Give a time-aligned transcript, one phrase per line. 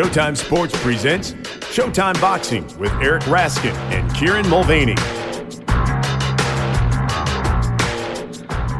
[0.00, 1.32] Showtime Sports presents
[1.74, 4.94] Showtime Boxing with Eric Raskin and Kieran Mulvaney.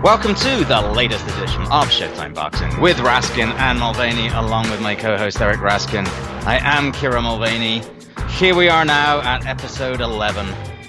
[0.03, 4.95] Welcome to the latest edition of Showtime Boxing with Raskin and Mulvaney, along with my
[4.95, 6.07] co-host Eric Raskin.
[6.47, 7.83] I am Kieran Mulvaney.
[8.31, 10.47] Here we are now at episode 11.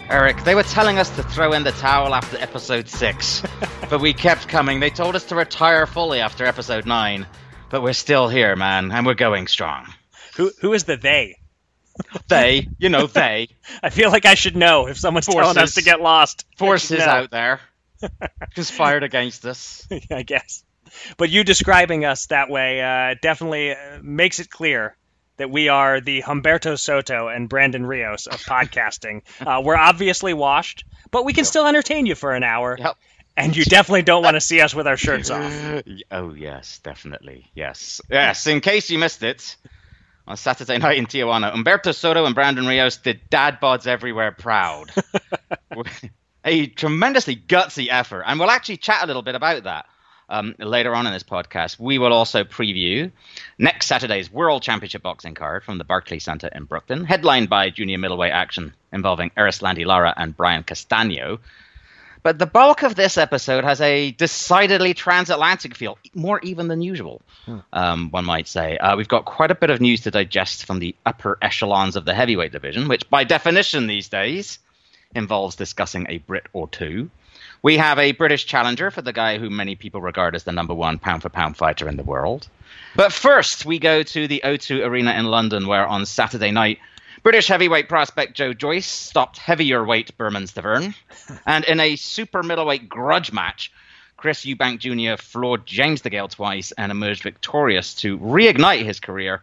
[0.07, 3.43] Eric, they were telling us to throw in the towel after episode 6,
[3.89, 4.79] but we kept coming.
[4.79, 7.27] They told us to retire fully after episode 9,
[7.69, 9.93] but we're still here, man, and we're going strong.
[10.35, 11.37] Who who is the they?
[12.27, 13.49] They, you know, they.
[13.83, 16.45] I feel like I should know if someone's telling us to get lost.
[16.57, 17.59] Forces out there
[18.55, 19.87] conspired against us.
[20.11, 20.63] I guess.
[21.17, 24.95] But you describing us that way uh, definitely uh, makes it clear
[25.37, 29.21] that we are the Humberto Soto and Brandon Rios of podcasting.
[29.39, 32.75] Uh, we're obviously washed, but we can still entertain you for an hour.
[32.77, 32.97] Yep.
[33.37, 35.83] And you definitely don't want to see us with our shirts off.
[36.11, 37.49] Oh yes, definitely.
[37.55, 38.01] Yes.
[38.09, 38.45] Yes.
[38.45, 39.55] In case you missed it,
[40.31, 44.89] on Saturday night in Tijuana, Humberto Soto and Brandon Rios did dad bods everywhere proud.
[46.45, 49.87] a tremendously gutsy effort, and we'll actually chat a little bit about that.
[50.29, 53.11] Um, later on in this podcast, we will also preview
[53.57, 57.97] next Saturday's World Championship boxing card from the Barclays Center in Brooklyn, headlined by junior
[57.97, 61.39] middleweight action involving Erislandi Lara and Brian Castano.
[62.23, 67.21] But the bulk of this episode has a decidedly transatlantic feel, more even than usual,
[67.73, 68.77] um, one might say.
[68.77, 72.05] Uh, we've got quite a bit of news to digest from the upper echelons of
[72.05, 74.59] the heavyweight division, which by definition these days
[75.15, 77.09] involves discussing a Brit or two.
[77.63, 80.73] We have a British challenger for the guy who many people regard as the number
[80.73, 82.47] one pound for pound fighter in the world.
[82.95, 86.79] But first, we go to the O2 Arena in London, where on Saturday night,
[87.23, 90.95] British heavyweight prospect Joe Joyce stopped heavier weight Bermane Stiverne.
[91.45, 93.71] and in a super middleweight grudge match,
[94.17, 95.21] Chris Eubank Jr.
[95.21, 99.41] floored James DeGale twice and emerged victorious to reignite his career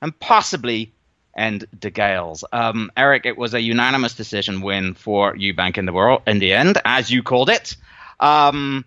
[0.00, 0.92] and possibly
[1.36, 2.44] end DeGale's.
[2.52, 6.52] Um, Eric, it was a unanimous decision win for Eubank in the world in the
[6.52, 7.76] end, as you called it.
[8.20, 8.84] Um,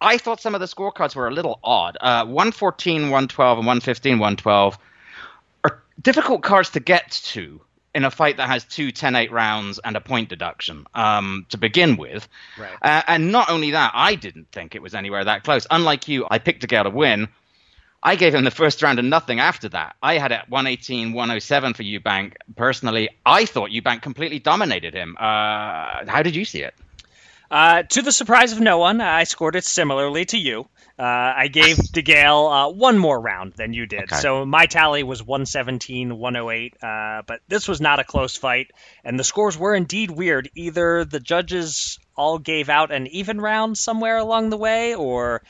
[0.00, 1.96] I thought some of the scorecards were a little odd.
[2.00, 4.78] Uh, 114, 112, and 115, 112 are
[6.00, 7.60] difficult cards to get to
[7.94, 11.96] in a fight that has two 10-8 rounds and a point deduction um, to begin
[11.96, 12.28] with.
[12.58, 12.76] Right.
[12.80, 15.66] Uh, and not only that, I didn't think it was anywhere that close.
[15.70, 17.28] Unlike you, I picked DeGale to win.
[18.02, 19.96] I gave him the first round and nothing after that.
[20.02, 22.34] I had it 118, 107 for Eubank.
[22.56, 25.16] Personally, I thought Eubank completely dominated him.
[25.18, 26.74] Uh, how did you see it?
[27.50, 30.68] Uh, to the surprise of no one, I scored it similarly to you.
[31.00, 34.02] Uh, I gave DeGale uh, one more round than you did.
[34.02, 34.16] Okay.
[34.16, 36.74] So my tally was 117, 108.
[36.82, 38.70] Uh, but this was not a close fight,
[39.02, 40.50] and the scores were indeed weird.
[40.54, 45.40] Either the judges all gave out an even round somewhere along the way, or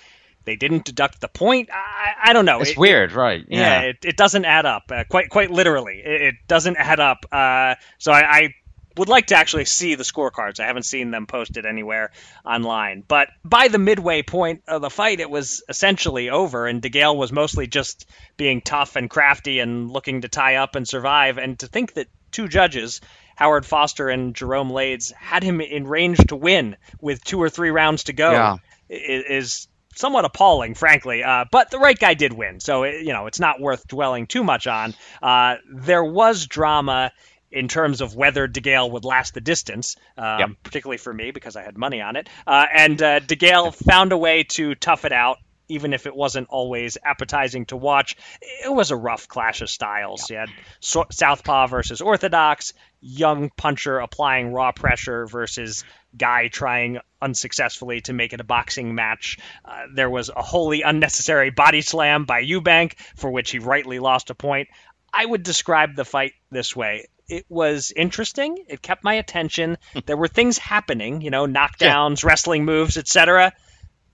[0.44, 1.69] they didn't deduct the point.
[1.72, 2.60] I, I don't know.
[2.60, 3.44] It's It- weird, right?
[3.49, 4.84] yeah, it, it doesn't add up.
[4.91, 7.27] Uh, quite quite literally, it, it doesn't add up.
[7.33, 8.55] Uh, so I, I
[9.00, 10.61] would like to actually see the scorecards.
[10.61, 12.11] I haven't seen them posted anywhere
[12.44, 13.03] online.
[13.06, 17.33] But by the midway point of the fight, it was essentially over, and DeGale was
[17.33, 18.06] mostly just
[18.37, 21.39] being tough and crafty and looking to tie up and survive.
[21.39, 23.00] And to think that two judges.
[23.37, 27.71] Howard Foster and Jerome Lades had him in range to win with two or three
[27.71, 28.56] rounds to go Yeah.
[28.91, 29.66] is
[29.97, 31.25] somewhat appalling, frankly.
[31.25, 34.27] Uh, but the right guy did win, so it, you know it's not worth dwelling
[34.27, 34.94] too much on.
[35.22, 37.12] Uh, there was drama
[37.53, 40.50] in terms of whether DeGale would last the distance, um, Yep.
[40.62, 42.28] particularly for me because I had money on it.
[42.47, 45.38] Uh, and uh, DeGale found a way to tough it out.
[45.69, 50.28] Even if it wasn't always appetizing to watch, it was a rough clash of styles.
[50.28, 50.49] You had
[50.81, 55.84] so- Southpaw versus Orthodox, young puncher applying raw pressure versus
[56.16, 59.39] guy trying unsuccessfully to make it a boxing match.
[59.65, 64.31] Uh, there was a wholly unnecessary body slam by Eubank, for which he rightly lost
[64.31, 64.69] a point.
[65.12, 67.06] I would describe the fight this way.
[67.28, 68.65] It was interesting.
[68.69, 69.78] It kept my attention.
[70.06, 73.53] There were things happening, you know, knockdowns, wrestling moves, etc.,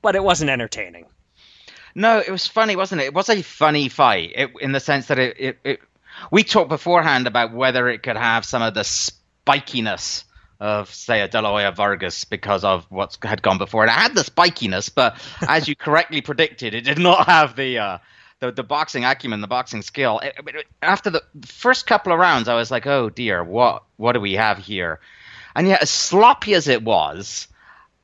[0.02, 1.06] but it wasn't entertaining.
[1.94, 3.04] No, it was funny, wasn't it?
[3.04, 5.81] It was a funny fight it, in the sense that it, it, it.
[6.31, 10.25] We talked beforehand about whether it could have some of the spikiness
[10.60, 13.82] of, say, a De La Hoya Vargas because of what had gone before.
[13.82, 15.19] And it had the spikiness, but
[15.49, 17.78] as you correctly predicted, it did not have the.
[17.78, 17.99] Uh,
[18.41, 20.21] the, the boxing acumen, the boxing skill.
[20.83, 24.35] After the first couple of rounds, I was like, "Oh dear, what what do we
[24.35, 25.00] have here?"
[25.55, 27.49] And yet, as sloppy as it was,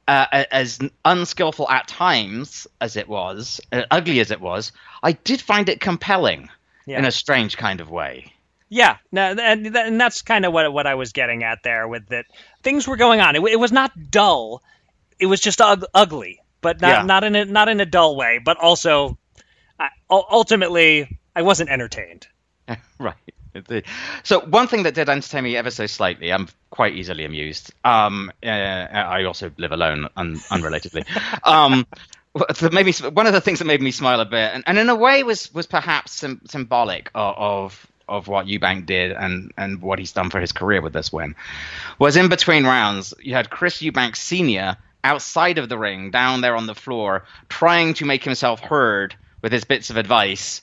[0.08, 5.40] uh, as unskillful at times as it was, uh, ugly as it was, I did
[5.40, 6.48] find it compelling
[6.86, 6.98] Yeah.
[6.98, 8.32] in a strange kind of way.
[8.70, 12.08] Yeah, no, and, and that's kind of what what I was getting at there with
[12.08, 12.24] that.
[12.62, 13.36] Things were going on.
[13.36, 14.62] It, it was not dull.
[15.18, 17.02] It was just ug- ugly, but not Yeah.
[17.02, 18.38] not in a not in a dull way.
[18.42, 19.18] But also,
[19.82, 22.26] I, ultimately, I wasn't entertained.
[22.98, 23.16] right.
[24.22, 27.72] So one thing that did entertain me ever so slightly, I'm quite easily amused.
[27.84, 31.04] Um, uh, I also live alone, un- unrelatedly.
[31.46, 31.86] um,
[32.72, 34.94] maybe one of the things that made me smile a bit, and, and in a
[34.94, 39.98] way was was perhaps sim- symbolic of, of of what Eubank did and and what
[39.98, 41.34] he's done for his career with this win,
[41.98, 46.56] was in between rounds you had Chris Eubank Senior outside of the ring, down there
[46.56, 50.62] on the floor, trying to make himself heard with his bits of advice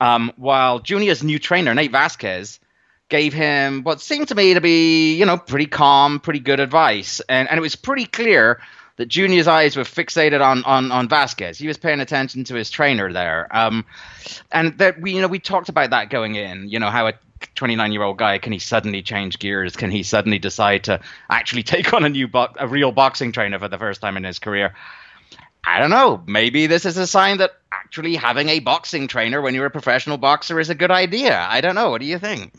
[0.00, 2.60] um, while Junior's new trainer, Nate Vasquez,
[3.08, 7.20] gave him what seemed to me to be, you know, pretty calm, pretty good advice.
[7.28, 8.60] And, and it was pretty clear
[8.96, 11.58] that Junior's eyes were fixated on, on, on Vasquez.
[11.58, 13.48] He was paying attention to his trainer there.
[13.56, 13.86] Um,
[14.52, 17.14] and that we, you know, we talked about that going in, you know, how a
[17.54, 19.76] 29 year old guy can he suddenly change gears?
[19.76, 21.00] Can he suddenly decide to
[21.30, 24.24] actually take on a new, bo- a real boxing trainer for the first time in
[24.24, 24.74] his career?
[25.64, 26.22] I don't know.
[26.26, 30.16] Maybe this is a sign that actually having a boxing trainer when you're a professional
[30.16, 31.38] boxer is a good idea.
[31.38, 31.90] I don't know.
[31.90, 32.54] What do you think?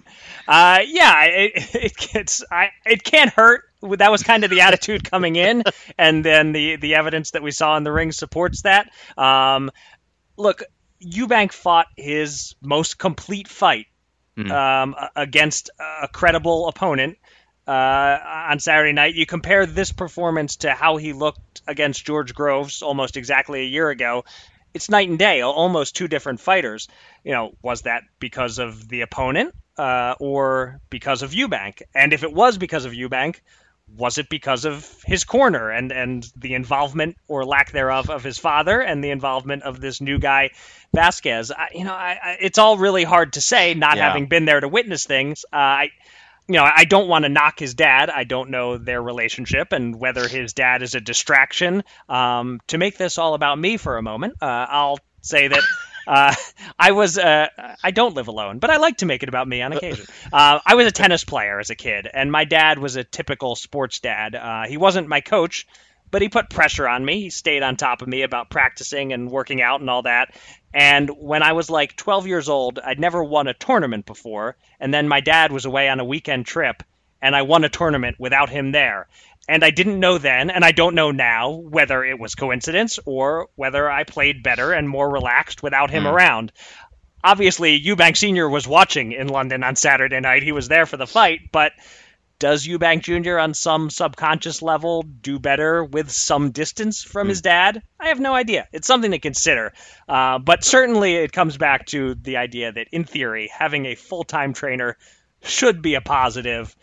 [0.48, 2.44] Uh, yeah, it, it gets.
[2.52, 3.64] I, it can't hurt.
[3.82, 5.64] That was kind of the attitude coming in,
[5.98, 8.92] and then the the evidence that we saw in the ring supports that.
[9.18, 9.72] Um,
[10.38, 10.64] look,
[11.04, 13.88] Eubank fought his most complete fight
[14.38, 14.52] mm-hmm.
[14.52, 15.70] um, against
[16.04, 17.18] a credible opponent
[17.70, 18.20] uh,
[18.50, 19.14] on Saturday night.
[19.14, 23.90] You compare this performance to how he looked against George Groves almost exactly a year
[23.90, 24.26] ago.
[24.74, 26.88] It's night and day, almost two different fighters.
[27.24, 31.84] You know, was that because of the opponent uh, or because of Eubank?
[31.94, 33.40] And if it was because of Eubank,
[33.96, 38.40] was it because of his corner and, and the involvement or lack thereof of his
[38.40, 40.52] father and the involvement of this new guy,
[40.94, 41.52] Vasquez?
[41.52, 44.08] I, you know, I, I, it's all really hard to say, not yeah.
[44.08, 45.46] having been there to witness things.
[45.52, 45.92] Uh, I
[46.50, 48.10] you know, I don't want to knock his dad.
[48.10, 51.84] I don't know their relationship and whether his dad is a distraction.
[52.10, 55.62] Um, to make this all about me for a moment, uh, I'll say that.
[56.08, 56.34] Uh,
[56.80, 57.50] I was uh,
[57.84, 60.06] I don't live alone, but I like to make it about me on occasion.
[60.32, 63.56] Uh, I was a tennis player as a kid, and my dad was a typical
[63.56, 64.36] sports dad.
[64.36, 65.66] Uh, he wasn't my coach,
[66.12, 67.22] but he put pressure on me.
[67.22, 70.36] He stayed on top of me about practicing and working out and all that.
[70.74, 74.56] And when I was like 12 years old, I'd never won a tournament before.
[74.80, 76.84] And then my dad was away on a weekend trip,
[77.22, 79.08] and I won a tournament without him there.
[79.48, 83.48] And I didn't know then, and I don't know now, whether it was coincidence or
[83.56, 86.12] whether I played better and more relaxed without him mm.
[86.12, 86.52] around.
[87.24, 88.48] Obviously, Eubank Sr.
[88.48, 90.44] was watching in London on Saturday night.
[90.44, 91.74] He was there for the fight, but
[92.40, 93.38] does Eubank Jr.
[93.38, 97.32] on some subconscious level do better with some distance from mm.
[97.32, 97.84] his dad?
[98.00, 98.68] I have no idea.
[98.72, 99.74] It's something to consider.
[100.08, 104.24] Uh, but certainly it comes back to the idea that, in theory, having a full
[104.24, 104.98] time trainer
[105.44, 106.76] should be a positive.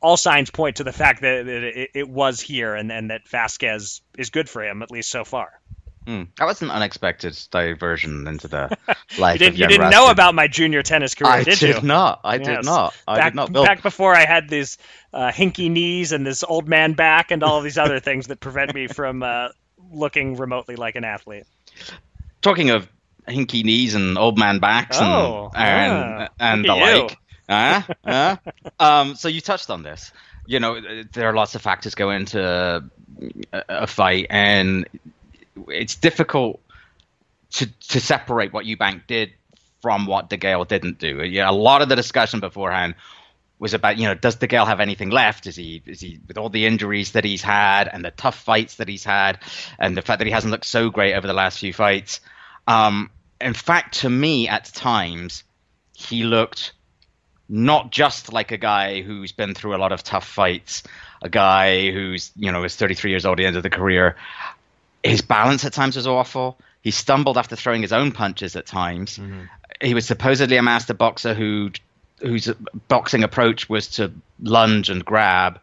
[0.00, 4.02] All signs point to the fact that it, it was here and, and that Vasquez
[4.18, 5.60] is good for him, at least so far.
[6.06, 6.28] Mm.
[6.36, 8.76] That was an unexpected diversion into the
[9.18, 9.40] life.
[9.40, 11.82] you, did, you didn't know about my junior tennis career, I did, did you?
[11.82, 12.20] Not.
[12.24, 12.46] I yes.
[12.46, 12.94] did not.
[13.08, 13.52] I back, did not.
[13.52, 13.64] Bill.
[13.64, 14.76] Back before I had these
[15.12, 18.74] uh, hinky knees and this old man back and all these other things that prevent
[18.74, 19.48] me from uh,
[19.92, 21.44] looking remotely like an athlete.
[22.42, 22.88] Talking of
[23.26, 27.02] hinky knees and old man backs oh, and and, and the you.
[27.02, 27.18] like.
[27.48, 28.36] Uh, uh,
[28.80, 30.12] um, so you touched on this.
[30.46, 30.78] You know,
[31.12, 32.42] there are lots of factors go into
[33.52, 34.86] a, a fight, and
[35.68, 36.60] it's difficult
[37.52, 39.32] to to separate what Eubank did
[39.80, 41.22] from what DeGale didn't do.
[41.22, 42.94] Yeah, a lot of the discussion beforehand
[43.58, 45.46] was about you know does DeGale have anything left?
[45.46, 48.76] Is he is he with all the injuries that he's had and the tough fights
[48.76, 49.38] that he's had
[49.78, 52.20] and the fact that he hasn't looked so great over the last few fights?
[52.66, 55.44] Um, in fact, to me, at times
[55.94, 56.72] he looked
[57.48, 60.82] not just like a guy who's been through a lot of tough fights,
[61.22, 64.16] a guy who's you know is 33 years old at the end of the career,
[65.04, 66.58] his balance at times was awful.
[66.82, 69.18] He stumbled after throwing his own punches at times.
[69.18, 69.42] Mm-hmm.
[69.80, 71.70] He was supposedly a master boxer who
[72.20, 72.48] whose
[72.88, 75.60] boxing approach was to lunge and grab.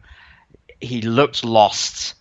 [0.80, 2.14] He looked lost.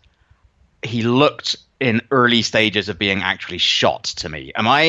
[0.82, 4.52] He looked in early stages of being actually shot to me.
[4.56, 4.84] Am I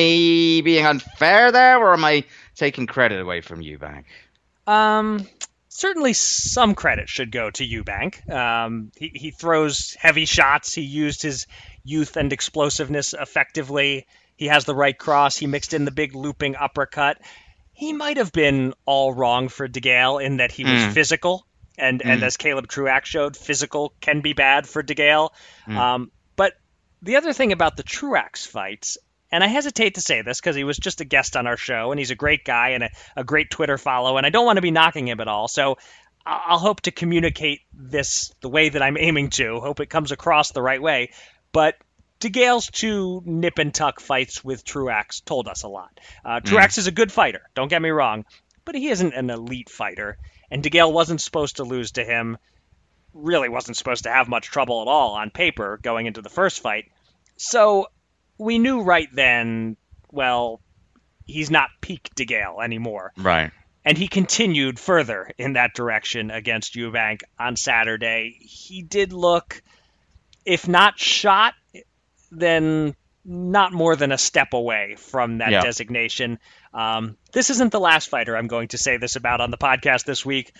[0.63, 2.23] being unfair there, or am I
[2.55, 4.05] taking credit away from Eubank?
[4.65, 5.27] Um,
[5.73, 8.29] certainly some credit should go to Eubank.
[8.31, 10.73] Um, he, he throws heavy shots.
[10.73, 11.47] He used his
[11.83, 14.05] youth and explosiveness effectively.
[14.37, 15.35] He has the right cross.
[15.35, 17.19] He mixed in the big looping uppercut.
[17.73, 20.91] He might have been all wrong for DeGale in that he was mm.
[20.91, 21.45] physical,
[21.77, 22.05] and mm.
[22.05, 22.25] and hmm.
[22.25, 25.31] as Caleb Truax showed, physical can be bad for DeGale.
[25.67, 25.75] Mm.
[25.75, 26.53] Um, but
[27.01, 28.99] the other thing about the Truax fights,
[29.33, 31.91] and I hesitate to say this because he was just a guest on our show,
[31.91, 34.57] and he's a great guy and a, a great Twitter follow, and I don't want
[34.57, 35.47] to be knocking him at all.
[35.47, 35.79] So
[36.23, 39.59] I'll hope to communicate this the way that I'm aiming to.
[39.59, 41.13] Hope it comes across the right way.
[41.51, 41.77] But
[42.19, 45.99] DeGale's two nip and tuck fights with Truax told us a lot.
[46.23, 46.77] Uh, Truax mm.
[46.77, 48.25] is a good fighter, don't get me wrong,
[48.65, 50.19] but he isn't an elite fighter,
[50.51, 52.37] and DeGale wasn't supposed to lose to him.
[53.15, 56.61] Really wasn't supposed to have much trouble at all on paper going into the first
[56.61, 56.91] fight.
[57.35, 57.87] So
[58.43, 59.77] we knew right then,
[60.11, 60.61] well,
[61.25, 63.13] he's not peak DeGale anymore.
[63.17, 63.51] Right.
[63.85, 68.37] And he continued further in that direction against Eubank on Saturday.
[68.39, 69.61] He did look,
[70.45, 71.53] if not shot,
[72.31, 72.95] then
[73.25, 75.61] not more than a step away from that yeah.
[75.63, 76.39] designation.
[76.73, 80.03] Um, this isn't the last fighter I'm going to say this about on the podcast
[80.05, 80.53] this week,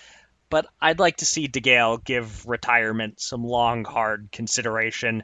[0.50, 5.24] but I'd like to see DeGale give retirement some long, hard consideration.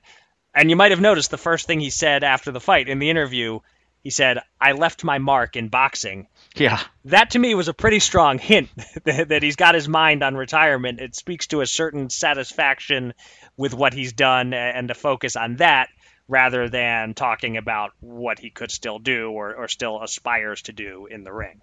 [0.60, 3.10] And you might have noticed the first thing he said after the fight in the
[3.10, 3.62] interview
[4.02, 6.28] he said, I left my mark in boxing.
[6.56, 6.82] Yeah.
[7.06, 8.70] That to me was a pretty strong hint
[9.04, 11.02] that he's got his mind on retirement.
[11.02, 13.14] It speaks to a certain satisfaction
[13.58, 15.90] with what he's done and to focus on that
[16.28, 21.08] rather than talking about what he could still do or, or still aspires to do
[21.08, 21.62] in the ring.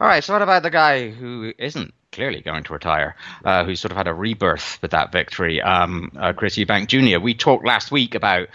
[0.00, 3.74] All right, so what about the guy who isn't clearly going to retire, uh, who
[3.74, 7.20] sort of had a rebirth with that victory, um, uh, Chris Eubank Jr.?
[7.20, 8.48] We talked last week about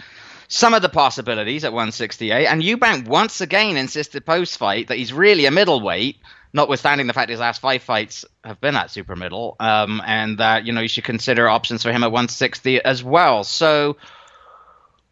[0.48, 2.46] some of the possibilities at 168.
[2.46, 6.16] And Eubank once again insisted post fight that he's really a middleweight,
[6.52, 10.64] notwithstanding the fact his last five fights have been at super middle, um, and that
[10.64, 13.44] you know you should consider options for him at 160 as well.
[13.44, 13.98] So,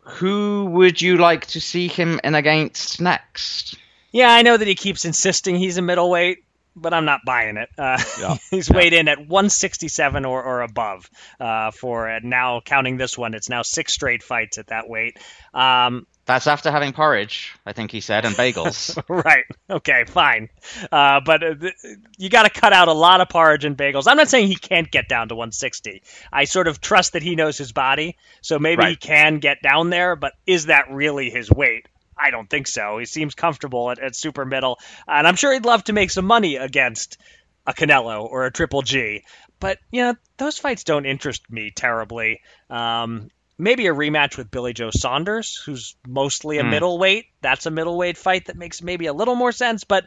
[0.01, 3.77] who would you like to see him in against next?
[4.17, 6.39] Yeah, I know that he keeps insisting he's a middleweight
[6.77, 7.71] but I'm not buying it.
[7.77, 8.37] Uh, yeah.
[8.51, 13.35] he's weighed in at 167 or, or above uh, for uh, now counting this one.
[13.35, 15.19] It's now six straight fights at that weight.
[15.55, 19.03] Um, That's after having porridge, I think he said, and bagels.
[19.09, 19.45] right.
[19.71, 20.05] Okay.
[20.07, 20.51] Fine.
[20.93, 21.75] Uh, but uh, th-
[22.19, 24.05] you got to cut out a lot of porridge and bagels.
[24.07, 26.03] I'm not saying he can't get down to 160.
[26.31, 28.91] I sort of trust that he knows his body, so maybe right.
[28.91, 30.15] he can get down there.
[30.15, 31.89] But is that really his weight?
[32.19, 32.99] I don't think so.
[32.99, 36.25] He seems comfortable at, at super middle, and I'm sure he'd love to make some
[36.25, 37.19] money against
[37.67, 39.25] a Canelo or a Triple G.
[39.61, 42.41] But you know, those fights don't interest me terribly.
[42.71, 46.71] Um, maybe a rematch with Billy Joe Saunders, who's mostly a mm.
[46.71, 47.27] middleweight.
[47.41, 49.85] That's a middleweight fight that makes maybe a little more sense.
[49.85, 50.07] But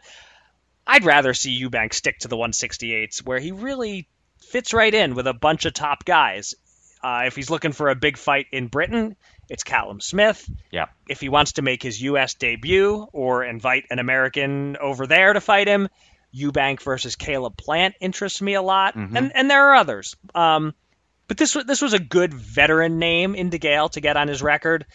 [0.85, 4.07] I'd rather see Eubank stick to the 168s, where he really
[4.39, 6.55] fits right in with a bunch of top guys.
[7.03, 9.15] Uh, if he's looking for a big fight in Britain,
[9.49, 10.49] it's Callum Smith.
[10.71, 10.87] Yeah.
[11.07, 12.35] If he wants to make his U.S.
[12.35, 15.89] debut or invite an American over there to fight him,
[16.33, 19.17] Eubank versus Caleb Plant interests me a lot, mm-hmm.
[19.17, 20.15] and and there are others.
[20.35, 20.73] Um,
[21.27, 24.85] but this this was a good veteran name in DeGale to get on his record.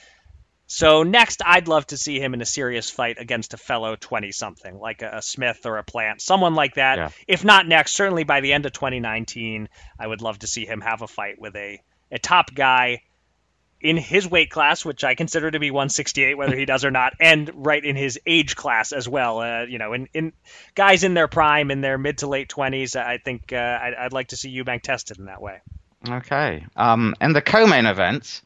[0.66, 4.32] So next, I'd love to see him in a serious fight against a fellow 20
[4.32, 6.96] something, like a, a, Smith or a Plant, someone like that.
[6.96, 7.10] Yeah.
[7.28, 9.68] If not next, certainly by the end of 2019,
[9.98, 13.02] I would love to see him have a fight with a, a top guy
[13.84, 17.12] in his weight class, which I consider to be 168, whether he does or not,
[17.20, 19.40] and right in his age class as well.
[19.40, 20.32] Uh, you know, in, in
[20.74, 24.12] guys in their prime, in their mid to late 20s, I think uh, I'd, I'd,
[24.14, 25.60] like to see Eubank tested in that way.
[26.08, 26.64] Okay.
[26.74, 28.40] Um, in the co-main event,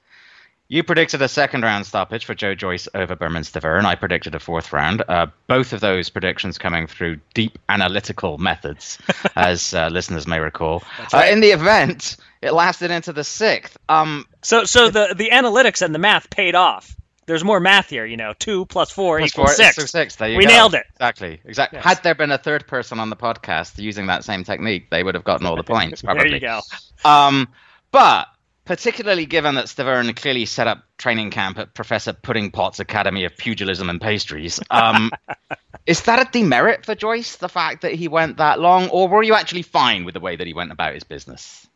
[0.67, 3.85] you predicted a second round stoppage for Joe Joyce over Bermane Stiverne.
[3.85, 5.05] I predicted a fourth round.
[5.07, 8.99] Uh, both of those predictions coming through deep analytical methods,
[9.37, 10.83] as uh, listeners may recall.
[11.13, 11.29] Right.
[11.29, 13.77] Uh, in the event, it lasted into the sixth.
[13.89, 16.95] Um, so so the the analytics and the math paid off.
[17.27, 18.33] There's more math here, you know.
[18.39, 19.91] Two plus four plus equals four, six.
[19.91, 20.17] six.
[20.17, 20.51] There you we go.
[20.51, 20.87] nailed it.
[20.95, 21.41] Exactly.
[21.45, 21.77] Exactly.
[21.77, 21.85] Yes.
[21.85, 25.15] Had there been a third person on the podcast using that same technique, they would
[25.15, 26.01] have gotten all the points.
[26.01, 26.25] Probably.
[26.25, 26.61] there you go.
[27.05, 27.49] Um,
[27.91, 28.29] but
[28.69, 33.35] particularly given that Stiverne clearly set up training camp at Professor Pudding Pot's Academy of
[33.35, 34.61] Pugilism and Pastries.
[34.71, 35.11] Um,
[35.87, 39.23] is that a demerit for Joyce, the fact that he went that long, or were
[39.23, 41.67] you actually fine with the way that he went about his business?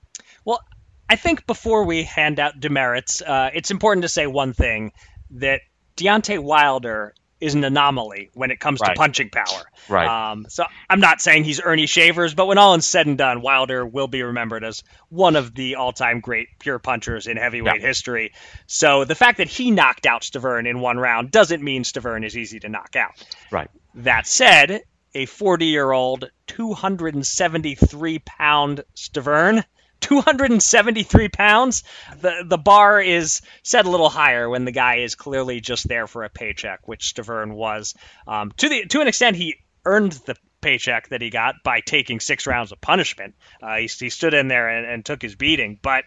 [0.44, 0.60] Well,
[1.08, 4.92] I think before we hand out demerits, uh, it's important to say one thing
[5.32, 5.60] that
[5.96, 8.90] Deontay Wilder is an anomaly when it comes right.
[8.90, 9.64] to punching power.
[9.88, 10.30] Right.
[10.30, 13.42] Um, so I'm not saying he's Ernie Shavers, but when all is said and done,
[13.42, 17.86] Wilder will be remembered as one of the all-time great pure punchers in heavyweight yeah.
[17.86, 18.32] history.
[18.68, 22.38] So the fact that he knocked out Stiverne in one round doesn't mean Stiverne is
[22.38, 23.14] easy to knock out.
[23.50, 23.68] Right.
[23.96, 24.82] That said,
[25.12, 29.64] a 40-year-old, 273-pound Stiverne
[30.02, 31.84] 273 pounds.
[32.20, 36.06] The the bar is set a little higher when the guy is clearly just there
[36.06, 37.94] for a paycheck, which Stiverne was.
[38.26, 42.20] Um, to the to an extent, he earned the paycheck that he got by taking
[42.20, 43.34] six rounds of punishment.
[43.62, 46.04] Uh, he, he, stood in there and, and took his beating, but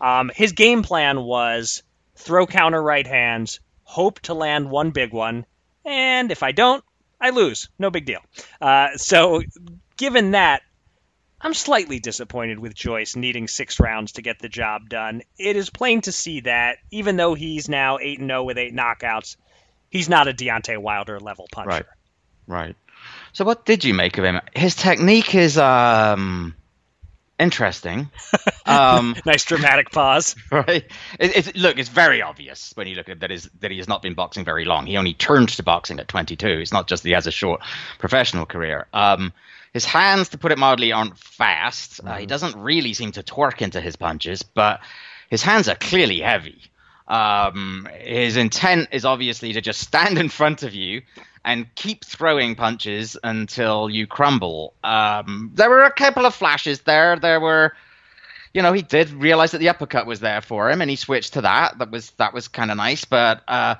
[0.00, 1.82] um, his game plan was
[2.16, 5.46] throw counter right hands, hope to land one big one,
[5.84, 6.84] and if I don't,
[7.20, 7.68] I lose.
[7.78, 8.20] No big deal.
[8.60, 9.42] Uh, so,
[9.96, 10.62] given that,
[11.44, 15.20] I'm slightly disappointed with Joyce needing six rounds to get the job done.
[15.38, 18.74] It is plain to see that even though he's now eight and zero with eight
[18.74, 19.36] knockouts,
[19.90, 21.68] he's not a Deontay Wilder level puncher.
[21.68, 21.86] Right.
[22.46, 22.76] Right.
[23.34, 24.40] So what did you make of him?
[24.54, 26.54] His technique is um
[27.38, 28.10] interesting.
[28.66, 30.36] Um, nice dramatic pause.
[30.50, 30.84] Right.
[31.20, 33.86] It, it's, look, it's very obvious when you look at that is that he has
[33.86, 34.86] not been boxing very long.
[34.86, 36.46] He only turned to boxing at 22.
[36.46, 37.60] It's not just that he has a short
[37.98, 38.86] professional career.
[38.94, 39.34] Um,
[39.74, 41.98] his hands, to put it mildly, aren't fast.
[41.98, 42.08] Mm-hmm.
[42.08, 44.80] Uh, he doesn't really seem to twerk into his punches, but
[45.28, 46.62] his hands are clearly heavy.
[47.06, 51.02] Um, his intent is obviously to just stand in front of you
[51.44, 54.72] and keep throwing punches until you crumble.
[54.82, 57.18] Um, there were a couple of flashes there.
[57.18, 57.74] There were,
[58.54, 61.32] you know, he did realize that the uppercut was there for him, and he switched
[61.32, 61.76] to that.
[61.78, 63.74] That was that was kind of nice, but uh,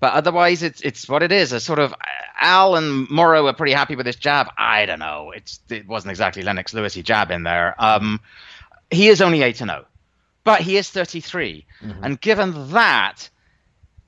[0.00, 1.52] but otherwise, it's it's what it is.
[1.52, 1.94] A sort of
[2.38, 4.48] Al and Mauro are pretty happy with this jab.
[4.58, 5.32] I don't know.
[5.34, 7.74] It's it wasn't exactly Lennox Lewisy jab in there.
[7.78, 8.20] Um,
[8.90, 9.88] he is only eight and zero, oh,
[10.44, 12.04] but he is 33, mm-hmm.
[12.04, 13.30] and given that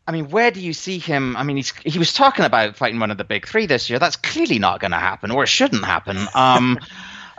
[0.06, 1.36] I mean, where do you see him?
[1.36, 3.98] I mean, he's he was talking about fighting one of the big three this year.
[3.98, 6.18] That's clearly not going to happen, or it shouldn't happen.
[6.34, 6.78] Um,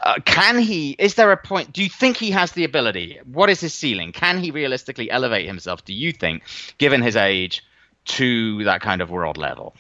[0.02, 0.96] uh, can he?
[0.98, 1.74] Is there a point?
[1.74, 3.20] Do you think he has the ability?
[3.26, 4.12] What is his ceiling?
[4.12, 5.86] Can he realistically elevate himself?
[5.86, 6.44] Do you think,
[6.78, 7.64] given his age,
[8.06, 9.76] to that kind of world level?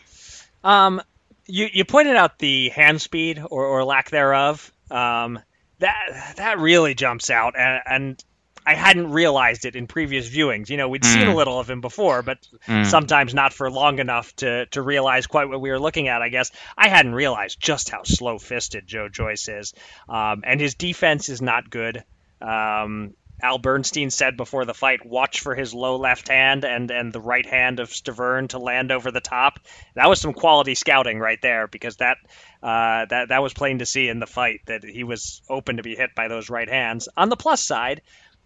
[0.63, 1.01] Um,
[1.47, 4.71] you you pointed out the hand speed or, or lack thereof.
[4.89, 5.39] Um,
[5.79, 8.23] that that really jumps out, and, and
[8.65, 10.70] I hadn't realized it in previous viewings.
[10.70, 11.13] You know, we'd mm.
[11.13, 12.38] seen a little of him before, but
[12.68, 12.86] mm.
[12.86, 16.22] sometimes not for long enough to to realize quite what we were looking at.
[16.22, 19.74] I guess I hadn't realized just how slow fisted Joe Joyce is,
[20.08, 22.03] um, and his defense is not good.
[22.41, 23.13] Um,
[23.44, 27.20] Al Bernstein said before the fight, watch for his low left hand and and the
[27.20, 29.60] right hand of Stiverne to land over the top.
[29.96, 32.18] That was some quality scouting right there because that
[32.62, 35.84] uh, that that was plain to see in the fight that he was open to
[35.84, 37.10] be hit by those right hands.
[37.18, 38.01] On the plus side,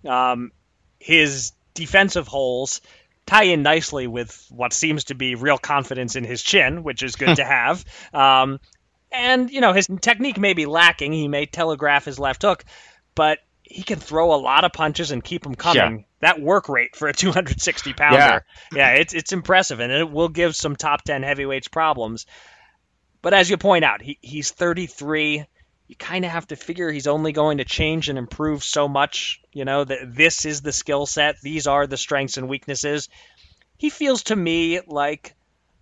[0.06, 0.52] um,
[1.00, 2.82] his defensive holes
[3.26, 7.16] tie in nicely with what seems to be real confidence in his chin, which is
[7.16, 7.84] good to have.
[8.14, 8.60] Um,
[9.12, 11.14] and you know his technique may be lacking.
[11.14, 12.66] He may telegraph his left hook,
[13.14, 16.00] but he can throw a lot of punches and keep them coming.
[16.00, 16.06] Yeah.
[16.22, 18.40] That work rate for a 260 pounder, yeah.
[18.74, 22.26] yeah, it's it's impressive, and it will give some top 10 heavyweights problems.
[23.22, 25.46] But as you point out, he, he's 33
[25.88, 29.42] you kind of have to figure he's only going to change and improve so much.
[29.54, 33.10] You know, that this is the skill set, these are the strengths and weaknesses.
[33.78, 35.36] He feels to me like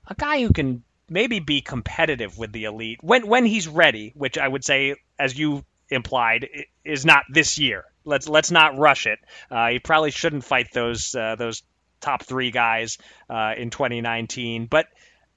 [0.07, 4.37] a guy who can maybe be competitive with the elite when when he's ready, which
[4.37, 6.49] I would say, as you implied,
[6.83, 7.85] is not this year.
[8.03, 9.19] Let's let's not rush it.
[9.49, 11.63] Uh, he probably shouldn't fight those uh, those
[12.01, 12.97] top three guys
[13.29, 14.87] uh, in 2019, but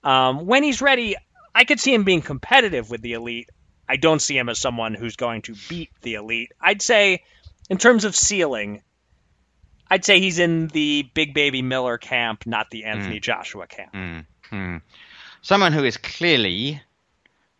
[0.03, 1.17] um, when he's ready,
[1.55, 3.51] I could see him being competitive with the elite.
[3.88, 6.53] I don't see him as someone who's going to beat the elite.
[6.61, 7.22] I'd say,
[7.70, 8.83] in terms of ceiling,
[9.88, 13.22] I'd say he's in the Big Baby Miller camp, not the Anthony mm.
[13.22, 14.27] Joshua camp.
[14.53, 14.83] Mm.
[15.42, 16.81] Someone who is clearly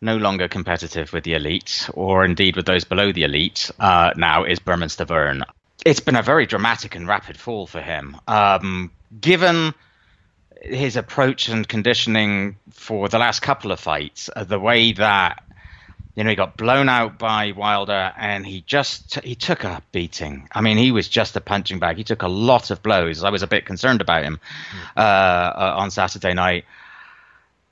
[0.01, 4.43] no longer competitive with the elite, or indeed with those below the elite, uh, now
[4.43, 5.43] is Bermane Stiverne.
[5.85, 8.17] It's been a very dramatic and rapid fall for him.
[8.27, 9.73] Um, given
[10.61, 15.43] his approach and conditioning for the last couple of fights, uh, the way that
[16.17, 20.49] you know, he got blown out by Wilder, and he just he took a beating.
[20.51, 21.97] I mean, he was just a punching bag.
[21.97, 23.23] He took a lot of blows.
[23.23, 24.39] I was a bit concerned about him
[24.97, 26.65] uh, uh, on Saturday night.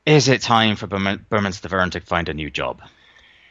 [0.05, 2.83] Is it time for Bermane Stiverne to find a new job?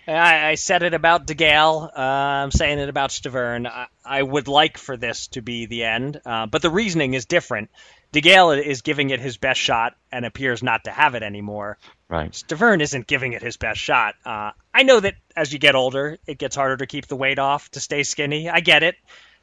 [0.07, 1.91] I, I said it about DeGale.
[1.97, 3.67] Uh, I'm saying it about Stiverne.
[3.67, 7.25] I, I, would like for this to be the end, uh, but the reasoning is
[7.25, 7.71] different.
[8.13, 11.79] DeGale is giving it his best shot and appears not to have it anymore.
[12.15, 12.31] Right.
[12.31, 14.15] Stiverne isn't giving it his best shot.
[14.25, 17.41] Uh, I know that as you get older, it gets harder to keep the weight
[17.41, 18.49] off to stay skinny.
[18.49, 18.95] I get it.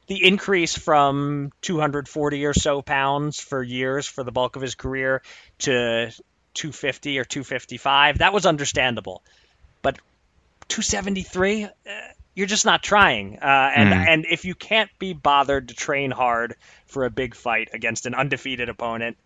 [0.06, 5.20] The increase from 240 or so pounds for years for the bulk of his career
[5.58, 6.12] to
[6.54, 9.22] 250 or 255, that was understandable.
[9.82, 9.98] But
[10.68, 11.68] 273, uh,
[12.34, 13.38] you're just not trying.
[13.38, 14.06] Uh, and mm.
[14.08, 16.56] and if you can't be bothered to train hard
[16.86, 19.18] for a big fight against an undefeated opponent,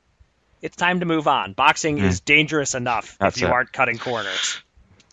[0.63, 1.53] it's time to move on.
[1.53, 2.05] Boxing mm.
[2.05, 3.53] is dangerous enough That's if you it.
[3.53, 4.61] aren't cutting corners.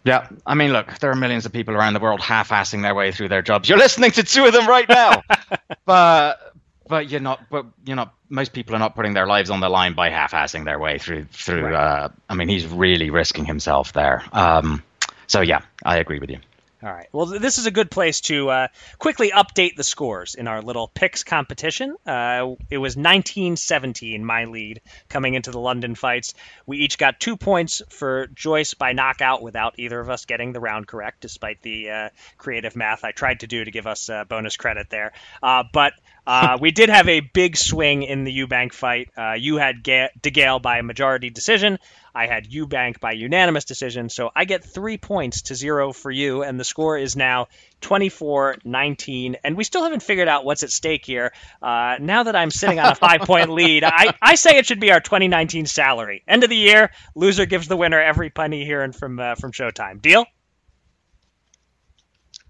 [0.05, 3.13] Yeah, I mean, look, there are millions of people around the world half-assing their way
[3.13, 3.69] through their jobs.
[3.69, 5.23] You're listening to two of them right now,
[5.85, 6.53] but
[6.87, 7.49] but you're not.
[7.49, 8.13] But you're not.
[8.27, 11.25] Most people are not putting their lives on the line by half-assing their way through
[11.31, 11.67] through.
[11.67, 11.73] Right.
[11.73, 14.23] Uh, I mean, he's really risking himself there.
[14.33, 14.83] Um,
[15.27, 16.39] so yeah, I agree with you.
[16.83, 17.07] All right.
[17.13, 18.67] Well, this is a good place to uh,
[18.99, 21.95] quickly update the scores in our little picks competition.
[22.05, 26.33] Uh, it was 19-17, my lead coming into the London fights.
[26.65, 30.59] We each got two points for Joyce by knockout without either of us getting the
[30.59, 34.25] round correct, despite the uh, creative math I tried to do to give us uh,
[34.25, 35.13] bonus credit there.
[35.41, 35.93] Uh, but
[36.25, 39.09] uh, we did have a big swing in the Eubank fight.
[39.37, 41.79] you had Ga- DeGale by a majority decision.
[42.15, 46.43] I had Eubank by unanimous decision, so I get three points to zero for you,
[46.43, 47.47] and the score is now
[47.81, 49.37] 24 19.
[49.43, 51.33] And we still haven't figured out what's at stake here.
[51.61, 54.79] Uh, now that I'm sitting on a five point lead, I, I say it should
[54.79, 56.23] be our 2019 salary.
[56.27, 59.99] End of the year, loser gives the winner every penny hearing from, uh, from Showtime.
[59.99, 60.25] Deal?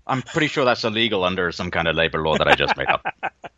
[0.05, 2.89] I'm pretty sure that's illegal under some kind of labor law that I just made
[2.89, 3.05] up.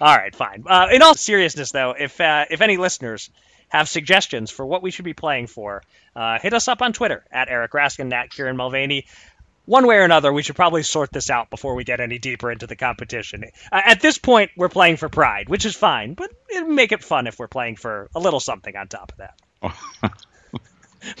[0.00, 0.64] all right, fine.
[0.66, 3.30] Uh, in all seriousness, though, if uh, if any listeners
[3.68, 5.82] have suggestions for what we should be playing for,
[6.14, 9.06] uh, hit us up on Twitter at Eric Raskin, at Kieran Mulvaney.
[9.64, 12.52] One way or another, we should probably sort this out before we get any deeper
[12.52, 13.44] into the competition.
[13.72, 17.02] Uh, at this point, we're playing for pride, which is fine, but it'll make it
[17.02, 20.22] fun if we're playing for a little something on top of that.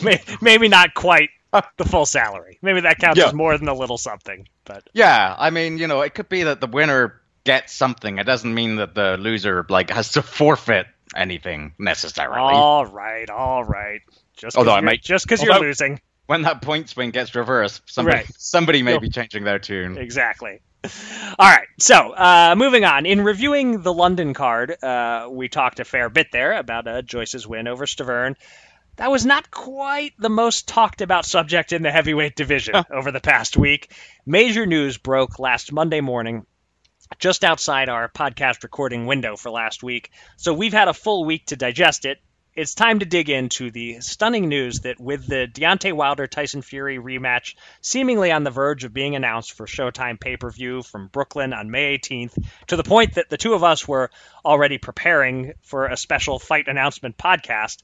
[0.40, 1.30] Maybe not quite
[1.76, 2.58] the full salary.
[2.62, 3.26] Maybe that counts yeah.
[3.26, 4.48] as more than a little something.
[4.64, 8.18] But yeah, I mean, you know, it could be that the winner gets something.
[8.18, 12.52] It doesn't mean that the loser like has to forfeit anything necessarily.
[12.52, 14.02] All right, all right.
[14.36, 16.00] Just although I might just because you're losing.
[16.26, 18.26] When that point swing gets reversed, somebody right.
[18.36, 19.96] somebody may You'll, be changing their tune.
[19.96, 20.60] Exactly.
[21.38, 23.06] All right, so uh, moving on.
[23.06, 27.46] In reviewing the London card, uh, we talked a fair bit there about uh, Joyce's
[27.46, 28.36] win over Stiverne.
[28.96, 33.20] That was not quite the most talked about subject in the heavyweight division over the
[33.20, 33.92] past week.
[34.24, 36.46] Major news broke last Monday morning
[37.18, 40.10] just outside our podcast recording window for last week.
[40.36, 42.18] So we've had a full week to digest it.
[42.54, 46.98] It's time to dig into the stunning news that with the Deontay Wilder Tyson Fury
[46.98, 51.52] rematch seemingly on the verge of being announced for Showtime pay per view from Brooklyn
[51.52, 54.10] on May 18th, to the point that the two of us were
[54.42, 57.82] already preparing for a special fight announcement podcast.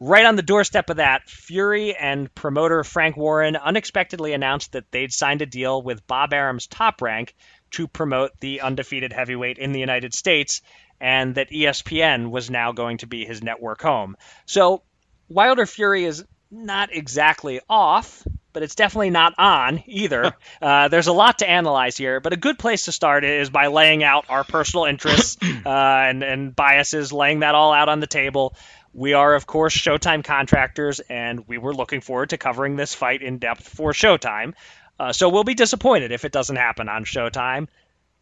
[0.00, 5.12] Right on the doorstep of that, Fury and promoter Frank Warren unexpectedly announced that they'd
[5.12, 7.34] signed a deal with Bob Arum's top rank
[7.72, 10.62] to promote the undefeated heavyweight in the United States,
[11.00, 14.16] and that ESPN was now going to be his network home.
[14.46, 14.82] So
[15.28, 20.34] Wilder Fury is not exactly off, but it's definitely not on either.
[20.62, 23.66] uh, there's a lot to analyze here, but a good place to start is by
[23.66, 28.06] laying out our personal interests uh, and, and biases, laying that all out on the
[28.06, 28.54] table.
[28.94, 33.22] We are, of course, Showtime contractors, and we were looking forward to covering this fight
[33.22, 34.54] in depth for Showtime.
[34.98, 37.68] Uh, so we'll be disappointed if it doesn't happen on Showtime,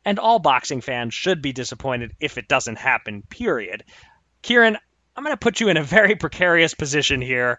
[0.04, 3.84] and all boxing fans should be disappointed if it doesn't happen, period.
[4.42, 4.76] Kieran,
[5.16, 7.58] I'm going to put you in a very precarious position here.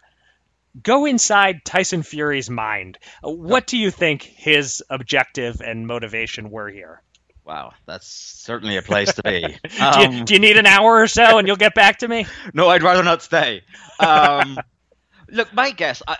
[0.82, 3.00] Go inside Tyson Fury's mind.
[3.24, 7.02] Uh, what do you think his objective and motivation were here?
[7.44, 9.46] Wow, that's certainly a place to be.
[9.46, 9.52] Um,
[9.94, 12.28] do, you, do, you, need an hour or so and you'll get back to me?
[12.54, 13.64] No, I'd rather not stay.
[14.00, 14.60] Um,
[15.30, 16.18] look, my guess, I,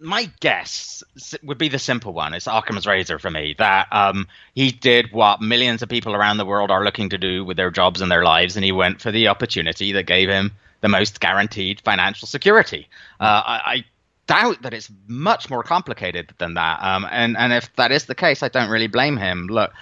[0.00, 1.02] my guess
[1.42, 2.34] would be the simple one.
[2.34, 6.44] It's Occam's razor for me that um, he did what millions of people around the
[6.44, 9.10] world are looking to do with their jobs and their lives, and he went for
[9.10, 12.88] the opportunity that gave him the most guaranteed financial security.
[13.20, 13.84] Uh, I, I,
[14.28, 16.82] doubt that it's much more complicated than that.
[16.82, 19.46] Um, and and if that is the case, I don't really blame him.
[19.46, 19.72] Look,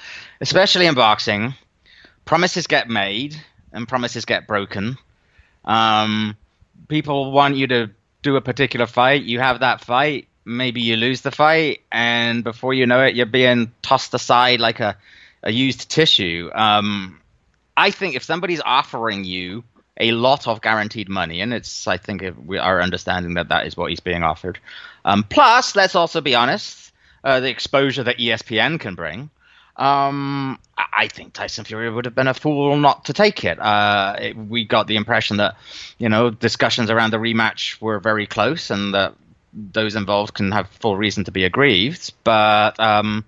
[0.40, 1.52] especially in boxing,
[2.24, 3.34] promises get made
[3.72, 4.96] and promises get broken.
[5.64, 6.36] Um,
[6.86, 7.90] people want you to
[8.26, 12.74] do a particular fight, you have that fight, maybe you lose the fight, and before
[12.74, 14.96] you know it, you're being tossed aside like a,
[15.44, 16.50] a used tissue.
[16.52, 17.20] Um,
[17.76, 19.62] I think if somebody's offering you
[19.98, 23.90] a lot of guaranteed money, and it's, I think, we understanding that that is what
[23.90, 24.58] he's being offered.
[25.04, 29.30] Um, plus, let's also be honest, uh, the exposure that ESPN can bring.
[29.78, 33.58] Um, I think Tyson Fury would have been a fool not to take it.
[33.58, 34.36] Uh, it.
[34.36, 35.56] We got the impression that,
[35.98, 39.14] you know, discussions around the rematch were very close and that
[39.52, 42.12] those involved can have full reason to be aggrieved.
[42.24, 43.24] But um,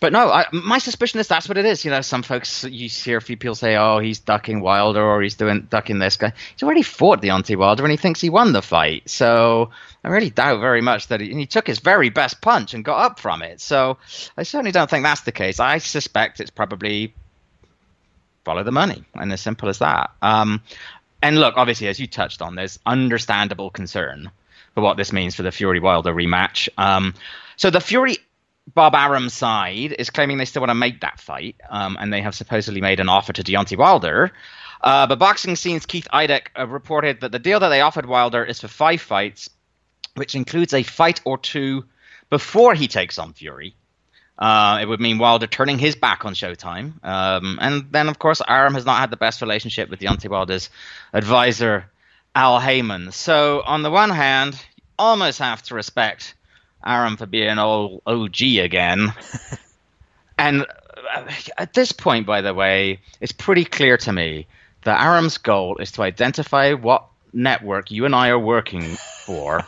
[0.00, 1.84] but no, I, my suspicion is that's what it is.
[1.84, 5.20] You know, some folks you hear a few people say, "Oh, he's ducking Wilder," or
[5.20, 8.52] "He's doing ducking this guy." He's already fought Deontay Wilder, and he thinks he won
[8.52, 9.08] the fight.
[9.08, 9.70] So
[10.02, 13.04] I really doubt very much that he, he took his very best punch and got
[13.04, 13.60] up from it.
[13.60, 13.98] So
[14.38, 15.60] I certainly don't think that's the case.
[15.60, 17.12] I suspect it's probably
[18.44, 20.10] follow the money, and as simple as that.
[20.22, 20.62] Um,
[21.22, 24.30] and look, obviously, as you touched on, there's understandable concern
[24.74, 26.70] for what this means for the Fury Wilder rematch.
[26.78, 27.14] Um,
[27.56, 28.16] so the Fury
[28.66, 32.22] Bob Arum's side is claiming they still want to make that fight, um, and they
[32.22, 34.32] have supposedly made an offer to Deontay Wilder.
[34.80, 38.44] Uh, but Boxing Scene's Keith Idec uh, reported that the deal that they offered Wilder
[38.44, 39.50] is for five fights,
[40.14, 41.84] which includes a fight or two
[42.30, 43.74] before he takes on Fury.
[44.38, 47.04] Uh, it would mean Wilder turning his back on Showtime.
[47.04, 50.70] Um, and then, of course, Arum has not had the best relationship with Deontay Wilder's
[51.12, 51.90] advisor,
[52.34, 53.12] Al Haymon.
[53.12, 56.34] So, on the one hand, you almost have to respect
[56.84, 59.12] Arum for being all OG again.
[60.38, 60.66] and
[61.14, 61.24] uh,
[61.58, 64.46] at this point, by the way, it's pretty clear to me
[64.82, 69.66] that Arum's goal is to identify what network you and I are working for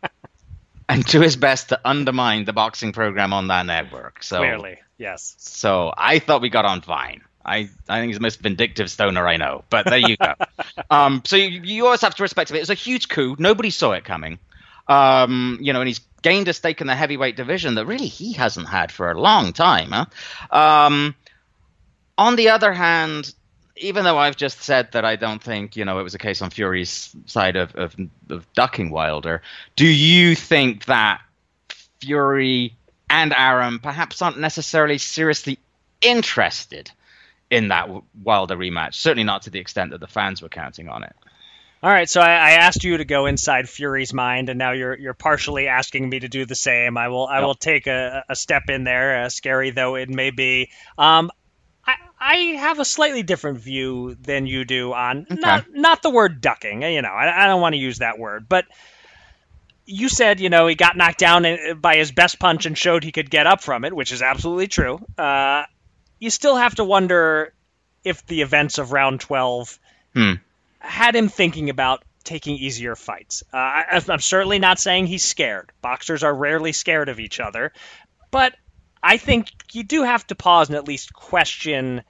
[0.88, 4.22] and do his best to undermine the boxing program on that network.
[4.22, 5.34] So Clearly, yes.
[5.38, 7.22] So I thought we got on fine.
[7.44, 9.64] I, I think he's the most vindictive stoner I know.
[9.70, 10.34] But there you go.
[10.90, 12.56] um, so you, you always have to respect it.
[12.56, 13.36] It was a huge coup.
[13.38, 14.38] Nobody saw it coming.
[14.88, 18.32] Um, you know, and he's gained a stake in the heavyweight division that really he
[18.32, 19.90] hasn't had for a long time.
[19.90, 20.06] Huh?
[20.50, 21.14] Um,
[22.16, 23.32] on the other hand,
[23.76, 26.42] even though I've just said that I don't think you know it was a case
[26.42, 27.94] on Fury's side of, of,
[28.30, 29.42] of ducking Wilder,
[29.76, 31.20] do you think that
[32.00, 32.74] Fury
[33.08, 35.58] and Arum perhaps aren't necessarily seriously
[36.00, 36.90] interested
[37.50, 37.88] in that
[38.22, 38.94] Wilder rematch?
[38.94, 41.14] Certainly not to the extent that the fans were counting on it.
[41.80, 44.98] All right, so I, I, asked you to go inside Fury's mind, and now you're
[44.98, 46.96] you're partially asking me to do the same.
[46.96, 47.46] I will I yep.
[47.46, 50.70] will take a, a step in there, uh, scary though it may be.
[50.96, 51.30] Um,
[51.86, 55.36] I I have a slightly different view than you do on okay.
[55.36, 56.82] not not the word ducking.
[56.82, 58.64] You know, I, I don't want to use that word, but
[59.86, 63.04] you said you know he got knocked down uh, by his best punch and showed
[63.04, 64.98] he could get up from it, which is absolutely true.
[65.16, 65.62] Uh,
[66.18, 67.52] you still have to wonder
[68.02, 69.78] if the events of round twelve.
[70.12, 70.32] Hmm
[70.88, 73.42] had him thinking about taking easier fights.
[73.52, 75.70] Uh, I, I'm certainly not saying he's scared.
[75.80, 77.72] Boxers are rarely scared of each other,
[78.30, 78.54] but
[79.02, 82.02] I think you do have to pause and at least question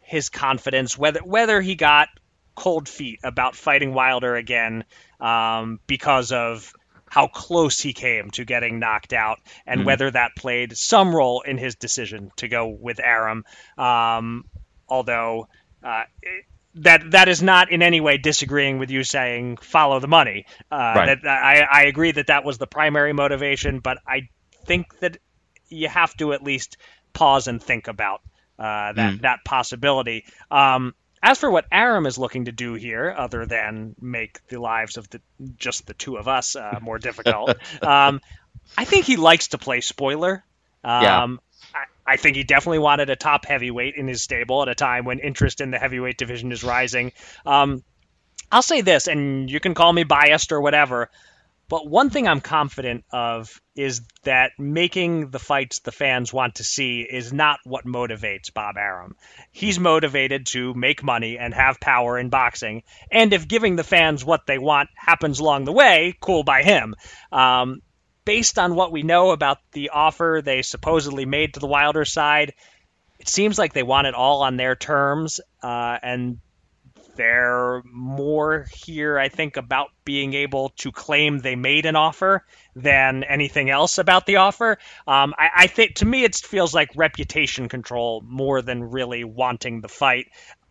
[0.00, 2.08] his confidence, whether whether he got
[2.54, 4.84] cold feet about fighting Wilder again
[5.20, 6.72] um, because of
[7.08, 9.84] how close he came to getting knocked out, and mm.
[9.84, 13.44] whether that played some role in his decision to go with Arum.
[13.78, 14.44] Um,
[14.88, 15.48] although
[15.82, 16.44] uh, it,
[16.76, 20.46] that that is not in any way disagreeing with you saying follow the money.
[20.70, 21.22] Uh, right.
[21.22, 24.28] That I, I agree that that was the primary motivation, but I
[24.64, 25.18] think that
[25.68, 26.76] you have to at least
[27.12, 28.20] pause and think about
[28.58, 29.20] uh, that mm.
[29.22, 30.24] that possibility.
[30.50, 34.98] Um, as for what Arum is looking to do here, other than make the lives
[34.98, 35.20] of the
[35.56, 37.50] just the two of us uh, more difficult,
[37.82, 38.20] um,
[38.76, 40.44] I think he likes to play spoiler.
[40.82, 41.36] Um, yeah.
[42.06, 45.18] I think he definitely wanted a top heavyweight in his stable at a time when
[45.20, 47.12] interest in the heavyweight division is rising.
[47.46, 47.82] Um,
[48.52, 51.10] I'll say this, and you can call me biased or whatever,
[51.68, 56.64] but one thing I'm confident of is that making the fights the fans want to
[56.64, 59.16] see is not what motivates Bob Arum.
[59.50, 64.24] He's motivated to make money and have power in boxing, and if giving the fans
[64.24, 66.94] what they want happens along the way, cool by him.
[67.32, 67.80] Um,
[68.24, 72.54] based on what we know about the offer they supposedly made to the Wilder side,
[73.18, 76.38] it seems like they want it all on their terms, uh, and
[77.16, 83.22] they're more here, I think, about being able to claim they made an offer than
[83.24, 84.78] anything else about the offer.
[85.06, 89.80] Um, I, I think, to me, it feels like reputation control more than really wanting
[89.80, 90.26] the fight.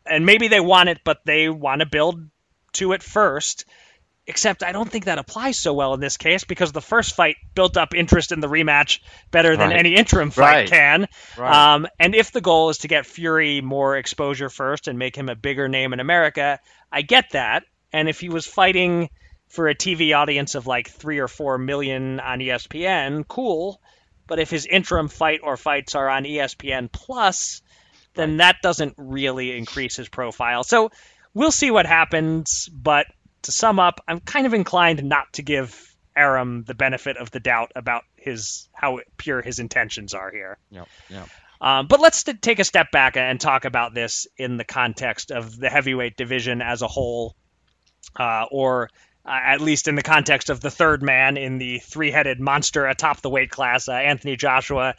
[0.06, 2.30] And maybe they want it, but they want to build
[2.74, 3.66] to it first.
[4.26, 7.36] Except I don't think that applies so well in this case because the first fight
[7.56, 9.00] built up interest in the rematch
[9.32, 9.80] better than right.
[9.80, 10.70] any interim fight right.
[10.70, 11.08] can.
[11.38, 11.74] Right.
[11.74, 15.28] Um, and if the goal is to get Fury more exposure first and make him
[15.28, 16.60] a bigger name in America,
[16.90, 17.64] I get that.
[17.92, 19.10] And if he was fighting
[19.50, 23.82] for a TV audience of like three or four million on ESPN, cool.
[24.26, 27.62] But if his interim fight or fights are on ESPN Plus,
[28.16, 30.64] then that doesn't really increase his profile.
[30.64, 30.92] So
[31.34, 32.70] we'll see what happens.
[32.72, 33.08] But
[33.44, 37.40] to sum up, I'm kind of inclined not to give Arum the benefit of the
[37.40, 40.58] doubt about his how pure his intentions are here.
[40.72, 40.88] Yep.
[41.10, 41.30] Yep.
[41.62, 45.32] Um, but let's t- take a step back and talk about this in the context
[45.32, 47.36] of the heavyweight division as a whole,
[48.20, 48.90] uh, or
[49.26, 53.22] uh, at least in the context of the third man in the three-headed monster atop
[53.22, 54.96] the weight class, uh, Anthony Joshua.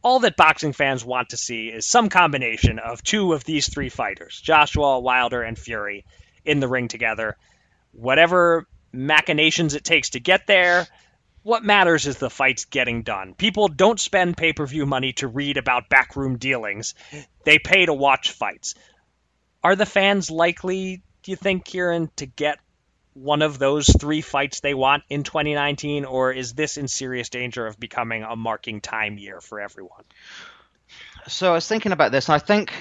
[0.00, 3.88] All that boxing fans want to see is some combination of two of these three
[3.88, 6.04] fighters, Joshua, Wilder, and Fury,
[6.44, 7.36] in the ring together.
[7.92, 10.86] Whatever machinations it takes to get there,
[11.42, 13.34] what matters is the fights getting done.
[13.34, 16.94] People don't spend pay per view money to read about backroom dealings,
[17.44, 18.74] they pay to watch fights.
[19.62, 22.58] Are the fans likely, do you think, Kieran, to get
[23.14, 27.66] one of those three fights they want in 2019, or is this in serious danger
[27.66, 30.04] of becoming a marking time year for everyone?
[31.28, 32.72] So I was thinking about this, and I think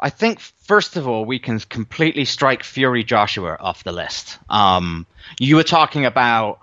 [0.00, 4.38] I think first of all we can completely strike Fury Joshua off the list.
[4.50, 5.06] Um,
[5.38, 6.60] you were talking about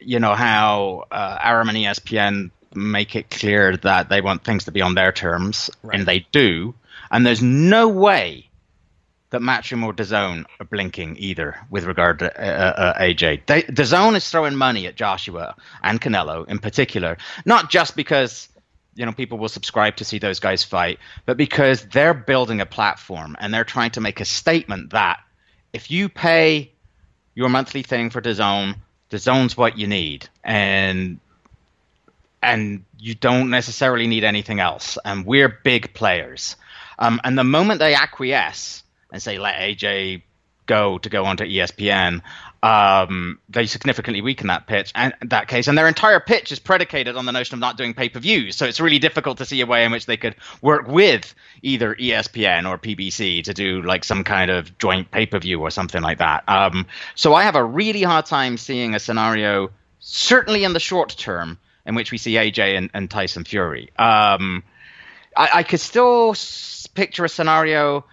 [0.00, 4.70] you know how uh, Arum and ESPN make it clear that they want things to
[4.72, 5.98] be on their terms, Right.
[5.98, 6.74] and they do.
[7.10, 8.44] And there's no way
[9.30, 13.46] that Matchroom or DAZN are blinking either with regard to uh, uh, AJ.
[13.46, 18.48] They, DAZN is throwing money at Joshua and Canelo in particular, not just because
[18.98, 22.66] you know people will subscribe to see those guys fight, but because they're building a
[22.66, 25.20] platform and they're trying to make a statement that
[25.72, 26.72] if you pay
[27.36, 28.74] your monthly thing for DAZN,
[29.10, 31.20] DAZN's what you need, and
[32.42, 34.98] and you don't necessarily need anything else.
[35.04, 36.56] And we're big players.
[36.98, 38.82] Um, and the moment they acquiesce
[39.12, 40.22] and say, let AJ
[40.66, 42.22] go to go onto ESPN,
[42.62, 45.68] um, they significantly weaken that pitch and that case.
[45.68, 48.56] And their entire pitch is predicated on the notion of not doing pay per views.
[48.56, 51.94] So it's really difficult to see a way in which they could work with either
[51.94, 56.02] ESPN or PBC to do like some kind of joint pay per view or something
[56.02, 56.48] like that.
[56.48, 61.16] Um, so I have a really hard time seeing a scenario, certainly in the short
[61.16, 63.90] term, in which we see AJ and, and Tyson Fury.
[63.98, 64.64] Um,
[65.36, 66.34] I, I could still
[66.94, 68.04] picture a scenario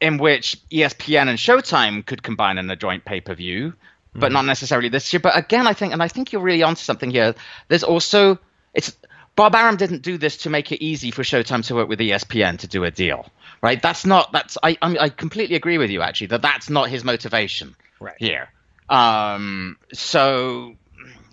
[0.00, 3.74] in which ESPN and Showtime could combine in a joint pay per view,
[4.14, 5.20] but not necessarily this year.
[5.20, 7.34] But again, I think, and I think you're really onto something here.
[7.68, 8.38] There's also
[8.74, 8.96] it's
[9.36, 12.58] Bob Arum didn't do this to make it easy for Showtime to work with ESPN
[12.58, 13.26] to do a deal,
[13.62, 13.80] right?
[13.80, 16.88] That's not that's I I, mean, I completely agree with you actually that that's not
[16.88, 18.14] his motivation Right.
[18.18, 18.48] here.
[18.88, 20.74] Um, so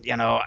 [0.03, 0.41] you know,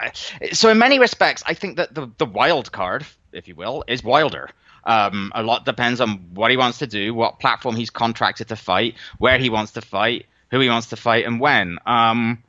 [0.53, 4.03] so in many respects, I think that the the wild card, if you will, is
[4.03, 4.49] Wilder.
[4.83, 8.55] Um, a lot depends on what he wants to do, what platform he's contracted to
[8.55, 11.77] fight, where he wants to fight, who he wants to fight, and when.
[11.85, 12.43] Um,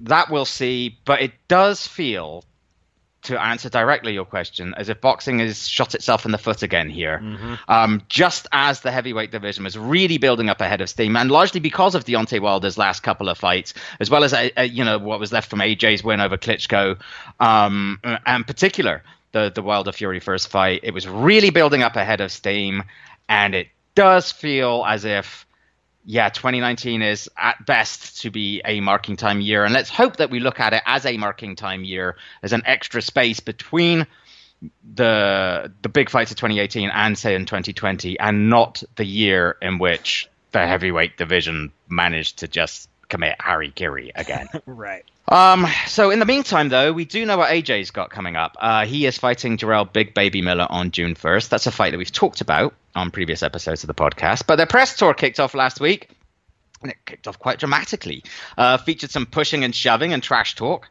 [0.00, 2.44] that we'll see, but it does feel,
[3.22, 6.90] to answer directly your question, as if boxing has shot itself in the foot again
[6.90, 7.20] here.
[7.68, 11.60] Um, just as the heavyweight division was really building up ahead of steam, and largely
[11.60, 14.98] because of Deontay Wilder's last couple of fights, as well as uh, uh, you know
[14.98, 16.98] what was left from AJ's win over Klitschko,
[17.38, 22.20] um, and particular the the Wilder Fury first fight, it was really building up ahead
[22.20, 22.84] of steam,
[23.28, 25.46] and it does feel as if
[26.04, 29.64] yeah, 2019 is at best to be a marking time year.
[29.64, 32.62] And let's hope that we look at it as a marking time year, as an
[32.66, 34.06] extra space between
[34.94, 39.78] the the big fights of 2018 and say in 2020, and not the year in
[39.78, 44.48] which the heavyweight division managed to just commit hara-kiri again.
[44.66, 45.04] Right.
[45.28, 48.56] Um, so in the meantime, though, we do know what AJ's got coming up.
[48.58, 51.48] Uh, he is fighting Jarrell Big Baby Miller on June 1st.
[51.48, 54.46] That's a fight that we've talked about on previous episodes of the podcast.
[54.46, 56.10] But their press tour kicked off last week,
[56.82, 58.24] and it kicked off quite dramatically.
[58.56, 60.88] Uh, featured some pushing and shoving and trash talk.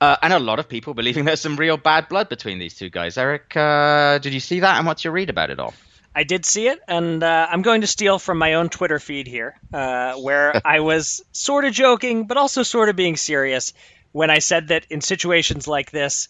[0.00, 2.90] Uh, and a lot of people believing there's some real bad blood between these two
[2.90, 3.16] guys.
[3.16, 4.76] Eric, uh, did you see that?
[4.78, 5.74] And what's your read about it all?
[6.14, 9.26] I did see it, and uh, I'm going to steal from my own Twitter feed
[9.26, 13.72] here, uh, where I was sort of joking, but also sort of being serious
[14.12, 16.28] when I said that in situations like this,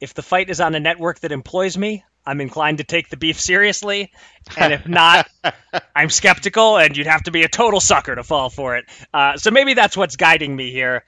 [0.00, 3.16] if the fight is on a network that employs me, I'm inclined to take the
[3.16, 4.12] beef seriously,
[4.56, 5.28] and if not,
[5.96, 8.84] I'm skeptical, and you'd have to be a total sucker to fall for it.
[9.12, 11.04] Uh, so maybe that's what's guiding me here,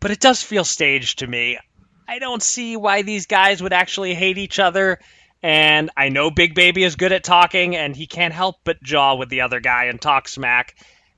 [0.00, 1.58] but it does feel staged to me.
[2.06, 4.98] I don't see why these guys would actually hate each other.
[5.42, 9.14] And I know Big Baby is good at talking, and he can't help but jaw
[9.14, 10.74] with the other guy and talk smack.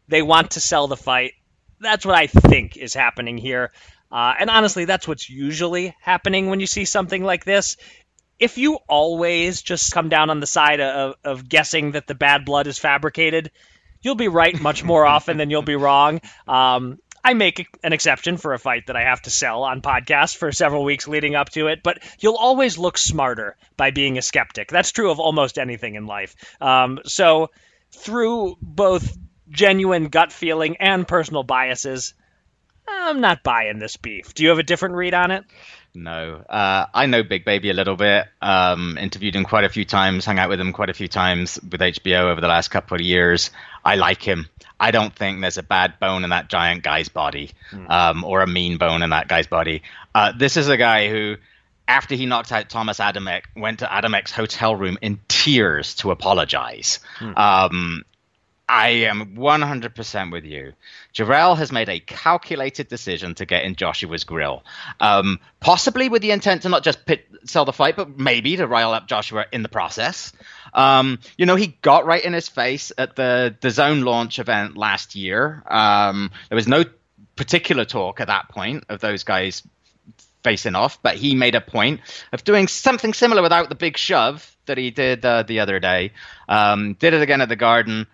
[0.09, 1.33] They want to sell the fight.
[1.81, 3.73] That's what I think is happening here.
[4.13, 7.77] Uh, and honestly, that's what's usually happening when you see something like this.
[8.39, 12.45] If you always just come down on the side of, of guessing that the bad
[12.45, 13.51] blood is fabricated,
[14.03, 16.21] you'll be right much more often than you'll be wrong.
[16.47, 20.37] Um, I make an exception for a fight that I have to sell on podcast
[20.37, 24.23] for several weeks leading up to it, but you'll always look smarter by being a
[24.23, 24.69] skeptic.
[24.69, 26.35] That's true of almost anything in life.
[26.61, 27.51] Um, so,
[27.93, 29.17] through both
[29.51, 32.15] genuine gut feeling and personal biases,
[32.89, 34.35] I'm not buying this beef.
[34.35, 35.45] Do you have a different read on it?
[35.93, 38.27] No, uh, I know Big Baby a little bit.
[38.41, 41.59] Um, interviewed him quite a few times, hung out with him quite a few times
[41.63, 43.51] with HBO over the last couple of years.
[43.85, 44.49] I like him.
[44.79, 47.51] I don't think there's a bad bone in that giant guy's body,
[47.89, 49.83] um, or a mean bone in that guy's body.
[50.15, 51.37] Uh, this is a guy who,
[51.89, 57.01] after he knocked out Tomasz Adamek, went to Adamek's hotel room in tears to apologize.
[57.37, 58.05] Um,
[58.71, 60.75] I am 100% with you.
[61.13, 64.63] Jarrell has made a calculated decision to get in Joshua's grill,
[65.01, 68.69] um, possibly with the intent to not just pit, sell the fight, but maybe to
[68.69, 70.33] rile up Joshua in the process.
[70.73, 75.17] Um, you know, he got right in his face at the DAZN launch event last
[75.17, 75.65] year.
[75.67, 76.85] Um, there was no
[77.35, 79.65] particular talk at that point of those guys
[80.45, 84.57] facing off, but he made a point of doing something similar without the big shove
[84.67, 86.13] that he did uh, the other day.
[86.49, 88.07] Um, did it again at the Garden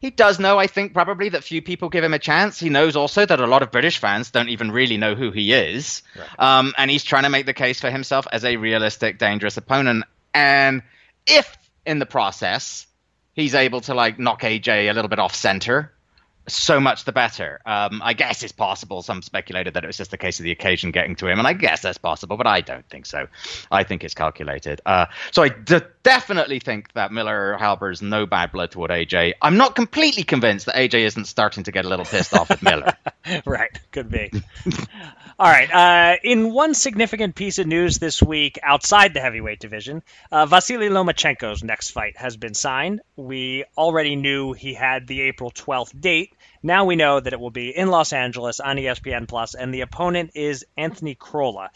[0.00, 2.60] he does know, I think, probably that few people give him a chance.
[2.60, 5.52] He knows also that a lot of British fans don't even really know who he
[5.52, 6.02] is.
[6.16, 6.58] Right.
[6.58, 10.04] Um, and he's trying to make the case for himself as a realistic, dangerous opponent.
[10.34, 10.82] And
[11.26, 11.56] if
[11.86, 12.86] in the process
[13.32, 15.93] he's able to like knock AJ a little bit off center,
[16.46, 17.60] so much the better.
[17.64, 19.02] Um, I guess it's possible.
[19.02, 21.48] Some speculated that it was just a case of the occasion getting to him, and
[21.48, 23.26] I guess that's possible, but I don't think so.
[23.70, 24.80] I think it's calculated.
[24.84, 29.34] Uh, so I d- definitely think that Miller harbors no bad blood toward AJ.
[29.40, 32.62] I'm not completely convinced that AJ isn't starting to get a little pissed off with
[32.62, 32.92] Miller.
[33.46, 34.30] right, could be.
[35.36, 35.68] All right.
[35.72, 40.88] Uh, in one significant piece of news this week outside the heavyweight division, uh, Vasily
[40.88, 43.00] Lomachenko's next fight has been signed.
[43.16, 46.34] We already knew he had the April 12th date.
[46.62, 49.80] Now we know that it will be in Los Angeles on ESPN Plus, and the
[49.80, 51.70] opponent is Anthony Crolla.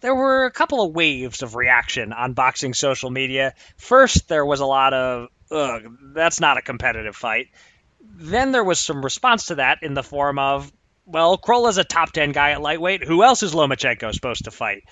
[0.00, 3.52] There were a couple of waves of reaction on boxing social media.
[3.76, 5.82] First, there was a lot of, ugh,
[6.14, 7.48] that's not a competitive fight.
[8.00, 10.72] Then there was some response to that in the form of,
[11.06, 13.04] well, Crolla's a top 10 guy at lightweight.
[13.04, 14.84] Who else is Lomachenko supposed to fight?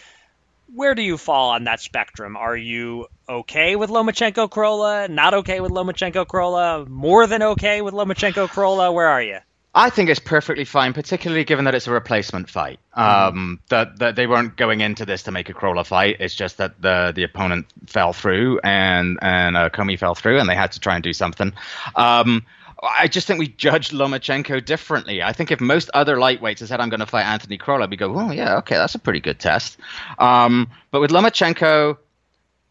[0.72, 2.36] Where do you fall on that spectrum?
[2.36, 5.08] Are you okay with Lomachenko Crolla?
[5.08, 6.86] Not okay with Lomachenko Crolla?
[6.86, 8.92] More than okay with Lomachenko Crolla?
[8.92, 9.38] Where are you?
[9.72, 12.80] I think it's perfectly fine, particularly given that it's a replacement fight.
[12.96, 13.38] Mm-hmm.
[13.38, 16.16] Um, that, that they weren't going into this to make a Crolla fight.
[16.18, 20.48] It's just that the the opponent fell through and and uh, Commey fell through, and
[20.48, 21.52] they had to try and do something.
[21.94, 22.44] Um,
[22.82, 25.22] I just think we judged Lomachenko differently.
[25.22, 27.96] I think if most other lightweights had said, I'm going to fight Anthony Crolla, we
[27.96, 29.78] go, oh, yeah, okay, that's a pretty good test.
[30.18, 31.98] Um, but with Lomachenko,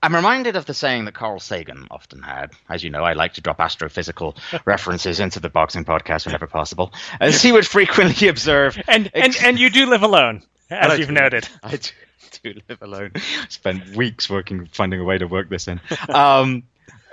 [0.02, 2.52] I'm reminded of the saying that Carl Sagan often had.
[2.70, 6.94] As you know, I like to drop astrophysical references into the boxing podcast whenever possible.
[7.20, 8.82] As he would frequently observe.
[8.88, 11.48] And, and, and you do live alone, as you've do, noted.
[11.64, 11.90] I do,
[12.44, 13.12] do live alone.
[13.50, 15.82] Spent weeks working, finding a way to work this in.
[16.08, 16.64] Um,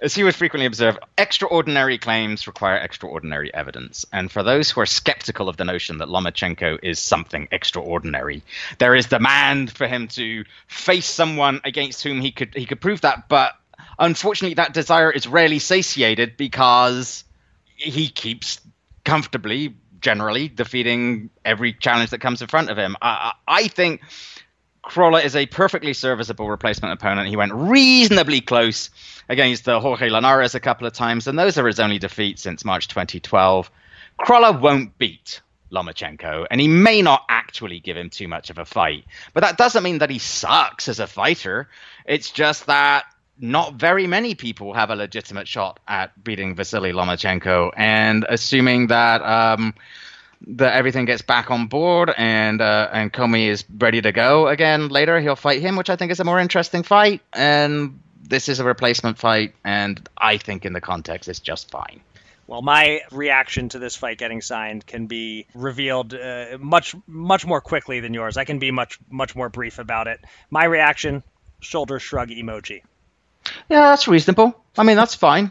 [0.03, 4.05] as he would frequently observe, extraordinary claims require extraordinary evidence.
[4.13, 8.43] And for those who are skeptical of the notion that Lomachenko is something extraordinary,
[8.79, 13.01] there is demand for him to face someone against whom he could he could prove
[13.03, 13.29] that.
[13.29, 13.55] But
[13.99, 17.25] unfortunately, that desire is rarely satiated because
[17.77, 18.61] he keeps
[19.05, 22.97] comfortably, generally, defeating every challenge that comes in front of him.
[23.01, 24.03] I, I think
[24.87, 27.29] Crolla is a perfectly serviceable replacement opponent.
[27.29, 28.89] He went reasonably close
[29.29, 32.65] against the Jorge Linares a couple of times, and those are his only defeats since
[32.65, 33.69] March 2012.
[34.17, 35.41] Crolla won't beat
[35.73, 39.05] Lomachenko, and he may not actually give him too much of a fight.
[39.35, 41.69] But that doesn't mean that he sucks as a fighter.
[42.05, 43.07] It's just that
[43.41, 49.21] not very many people have a legitimate shot at beating Vasily Lomachenko, and assuming that
[49.23, 49.75] um,
[50.49, 54.89] that everything gets back on board and uh, and Commey is ready to go again
[54.89, 57.23] later, he'll fight him, which I think is a more interesting fight.
[57.33, 62.01] And this is a replacement fight, and I think in the context it's just fine.
[62.47, 67.61] Well, my reaction to this fight getting signed can be revealed uh, much much more
[67.61, 68.37] quickly than yours.
[68.37, 70.21] I can be much much more brief about it.
[70.51, 71.25] My reaction:
[71.61, 72.83] shoulder shrug emoji.
[73.69, 74.61] Yeah, that's reasonable.
[74.79, 75.51] I mean, that's fine.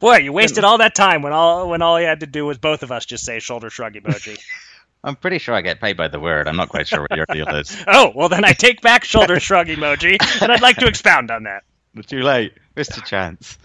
[0.00, 2.56] Boy, you wasted all that time when all when all you had to do was
[2.56, 4.38] both of us just say shoulder shrug emoji.
[5.04, 6.48] I'm pretty sure I get paid by the word.
[6.48, 7.74] I'm not quite sure what your deal is.
[7.86, 11.44] oh, well then I take back shoulder shrug emoji, and I'd like to expound on
[11.44, 11.64] that.
[12.06, 12.54] Too late.
[12.76, 13.58] Missed a chance.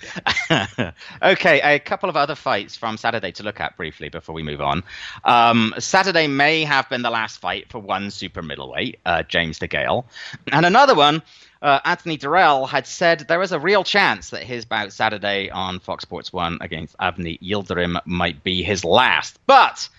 [1.22, 4.62] okay, a couple of other fights from Saturday to look at briefly before we move
[4.62, 4.84] on.
[5.24, 10.06] Um, Saturday may have been the last fight for one super middleweight, uh, James DeGale.
[10.52, 11.22] And another one,
[11.66, 15.80] uh, Anthony Dirrell had said there was a real chance that his bout Saturday on
[15.80, 19.40] Fox Sports 1 against Avni Yildirim might be his last.
[19.48, 19.90] But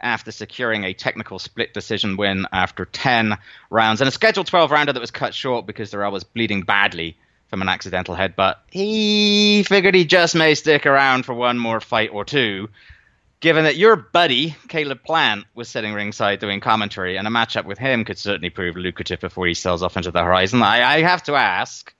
[0.00, 3.38] after securing a technical split decision win after 10
[3.70, 7.16] rounds and a scheduled 12 rounder that was cut short because Dirrell was bleeding badly
[7.46, 8.56] from an accidental headbutt.
[8.72, 12.70] He figured he just may stick around for one more fight or two,
[13.44, 17.76] given that your buddy, Caleb Plant, was sitting ringside doing commentary, and a matchup with
[17.76, 20.62] him could certainly prove lucrative before he sails off into the horizon.
[20.62, 21.94] I, I have to ask.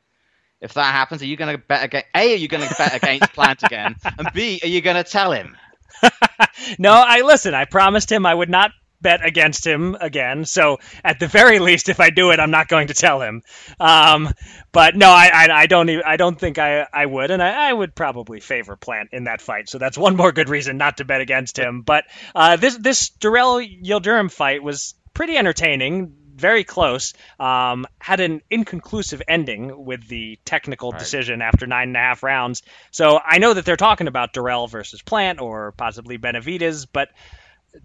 [0.62, 2.32] If that happens, are you going to bet against A?
[2.32, 3.94] Are you going to bet against Plant again?
[4.18, 5.54] And B, are you going to tell him?
[6.78, 7.52] no, I listen.
[7.52, 8.70] I promised him I would not
[9.04, 10.44] bet against him again.
[10.46, 13.42] So at the very least, if I do it, I'm not going to tell him.
[13.78, 14.30] Um,
[14.72, 17.68] but no, I, I, I, don't even, I don't think I, I would, and I,
[17.68, 19.68] I, would probably favor Plant in that fight.
[19.68, 21.82] So that's one more good reason not to bet against him.
[21.82, 26.16] But uh, this this Dirrell Yildirim fight was pretty entertaining.
[26.34, 27.12] Very close.
[27.38, 30.98] Um, had an inconclusive ending with the technical right.
[30.98, 32.62] decision after nine and a half rounds.
[32.90, 37.10] So I know that they're talking about Dirrell versus Plant or possibly Benavidez, but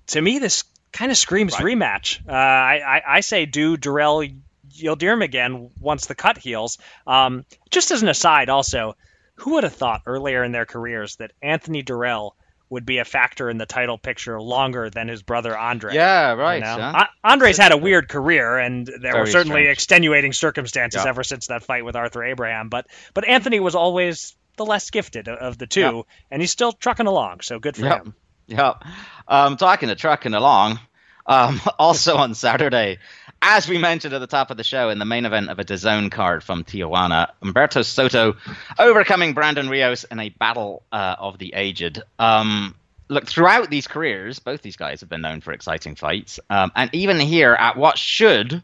[0.07, 1.63] to me, this kind of screams right.
[1.63, 2.19] rematch.
[2.27, 4.35] Uh, I, I, say do Dirrell
[4.71, 6.77] Yildirim again once the cut heals.
[7.05, 8.95] Um, just as an aside, also,
[9.35, 12.31] who would have thought earlier in their careers that Anthony Dirrell
[12.69, 15.95] would be a factor in the title picture longer than his brother Andre.
[15.95, 16.57] Yeah, right.
[16.57, 16.79] You know?
[16.79, 19.73] A- Andre's had a weird career, and there were certainly strange.
[19.73, 21.09] extenuating circumstances Yeah.
[21.09, 22.69] ever since that fight with Arthur Abraham.
[22.69, 26.01] But but Anthony was always the less gifted of the two, Yeah.
[26.29, 27.41] and he's still trucking along.
[27.41, 28.13] So good for him.
[28.49, 28.83] Yep.
[29.27, 30.79] Um, talking to trucking along.
[31.25, 32.97] Um, also on Saturday,
[33.41, 35.63] as we mentioned at the top of the show, in the main event of a
[35.63, 38.35] DAZN card from Tijuana, Humberto Soto
[38.77, 42.01] overcoming Brandon Rios in a battle uh, of the aged.
[42.17, 42.75] Um,
[43.07, 46.89] look, throughout these careers, both these guys have been known for exciting fights, um, and
[46.93, 48.61] even here at what should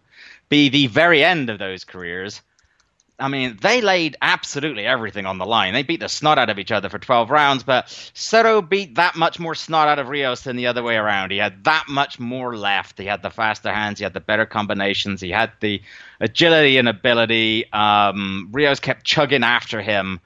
[0.50, 2.42] be the very end of those careers,
[3.18, 5.74] I mean, they laid absolutely everything on the line.
[5.74, 9.16] They beat the snot out of each other for 12 rounds, but Soto beat that
[9.16, 11.32] much more snot out of Rios than the other way around.
[11.32, 12.97] He had that much more left.
[12.97, 13.99] He had the faster hands.
[13.99, 15.22] He had the better combinations.
[15.22, 15.82] He had the
[16.20, 17.72] agility and ability.
[17.72, 20.20] Um, Rios kept chugging after him,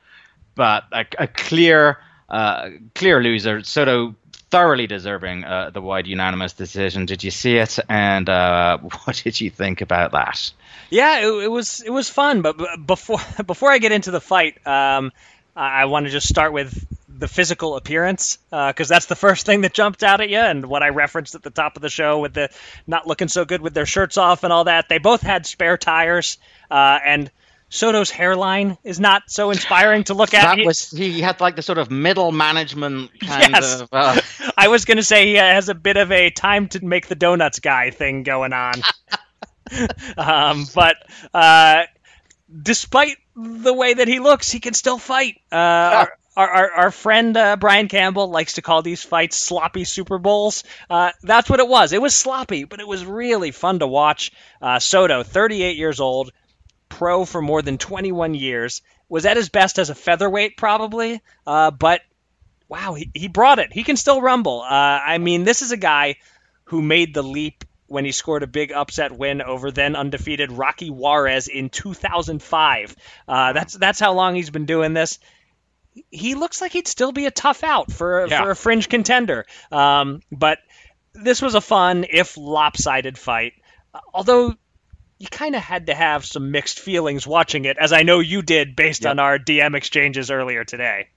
[0.56, 3.64] but a, a clear, uh, clear loser.
[3.64, 4.16] Soto
[4.50, 7.06] thoroughly deserving uh, the wide unanimous decision.
[7.06, 7.80] Did you see it?
[7.88, 10.52] And uh, what did you think about that?
[10.90, 12.42] Yeah, it, it was it was fun.
[12.42, 15.12] But before before I get into the fight, um,
[15.56, 19.62] I, I want to just start with the physical appearance because that's the first thing
[19.62, 22.20] that jumped out at you, and what I referenced at the top of the show
[22.20, 22.50] with the
[22.88, 24.88] not looking so good with their shirts off and all that.
[24.88, 26.38] They both had spare tires,
[26.72, 27.30] uh, and
[27.70, 30.44] Soto's hairline is not so inspiring to look at.
[30.44, 33.82] That He- was he had like the sort of middle management kind Yes.
[33.82, 33.90] of.
[33.92, 34.20] Uh,
[34.58, 37.16] I was going to say he has a bit of a time to make the
[37.16, 38.74] donuts guy thing going on.
[40.18, 40.96] um, but
[41.34, 41.84] uh,
[42.62, 45.36] despite the way that he looks, he can still fight.
[45.52, 50.18] Uh, our, our, our friend uh, Brian Campbell likes to call these fights sloppy Super
[50.18, 50.64] Bowls.
[50.90, 51.94] Uh, that's what it was.
[51.94, 54.32] It was sloppy, but it was really fun to watch.
[54.62, 56.32] Uh, Soto, 38 years old,
[56.90, 61.72] pro for more than 21 years, was at his best as a featherweight, probably, uh,
[61.72, 62.02] but
[62.68, 63.72] wow, he, he brought it.
[63.74, 64.62] He can still rumble.
[64.62, 66.16] Uh, I mean, this is a guy
[66.66, 70.92] who made the leap when he scored a big upset win over then undefeated Rocky
[70.92, 72.96] Juarez in 2005.
[73.28, 75.18] Uh, that's that's how long he's been doing this.
[76.12, 78.44] He looks like he'd still be a tough out for Yeah.
[78.44, 79.48] for a fringe contender.
[79.72, 80.60] Um, but
[81.14, 83.54] this was a fun, if lopsided fight.
[84.14, 84.54] Although
[85.20, 88.42] you kind of had to have some mixed feelings watching it, as I know you
[88.42, 89.12] did based Yep.
[89.12, 91.10] on our DM exchanges earlier today.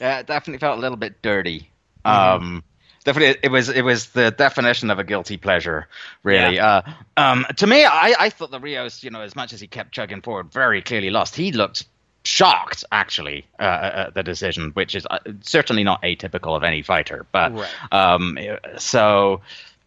[0.00, 1.70] yeah, it definitely felt a little bit dirty.
[2.04, 2.62] Um,
[3.04, 5.86] definitely, it was it was the definition of a guilty pleasure,
[6.22, 6.58] really.
[6.58, 6.82] Uh,
[7.16, 9.92] um, to me, I, I thought the Rios, you know, as much as he kept
[9.92, 11.34] chugging forward, very clearly lost.
[11.36, 11.84] He looked
[12.24, 13.62] shocked, actually, uh,
[14.08, 17.24] at the decision, which is uh, certainly not atypical of any fighter.
[17.32, 17.92] But Right.
[17.92, 18.36] um,
[18.78, 19.40] so.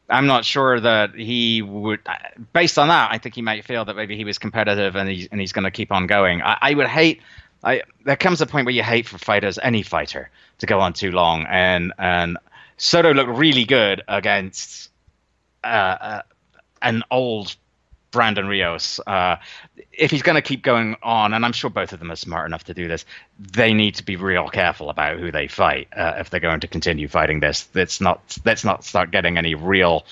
[0.10, 2.00] I'm not sure that he would.
[2.54, 5.28] Based on that, I think he might feel that maybe he was competitive and he's
[5.28, 6.42] and he's going to keep on going.
[6.42, 7.22] I, I would hate.
[7.64, 10.30] I there comes a point where you hate for fighters, any fighter,
[10.60, 11.46] to go on too long.
[11.50, 12.38] And and
[12.78, 14.90] Soto looked really good against
[15.64, 16.22] uh, uh,
[16.82, 17.56] an old
[18.18, 19.00] Brandon Rios.
[19.06, 19.36] Uh,
[19.94, 22.48] if he's going to keep going on, and I'm sure both of them are smart
[22.48, 23.06] enough to do this,
[23.40, 26.68] they need to be real careful about who they fight uh, if they're going to
[26.68, 27.70] continue fighting this.
[27.76, 30.04] Let's not let's not start getting any real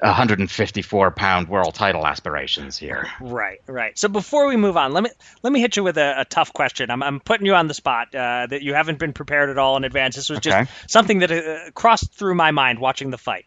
[0.00, 3.06] 154 pound world title aspirations here.
[3.20, 3.98] Right, right.
[3.98, 5.10] So before we move on, let me
[5.42, 6.90] let me hit you with a, a tough question.
[6.90, 9.78] I'm, I'm putting you on the spot uh, that you haven't been prepared at all
[9.78, 10.16] in advance.
[10.16, 10.50] This was Okay.
[10.50, 13.46] just something that uh, crossed through my mind watching the fight.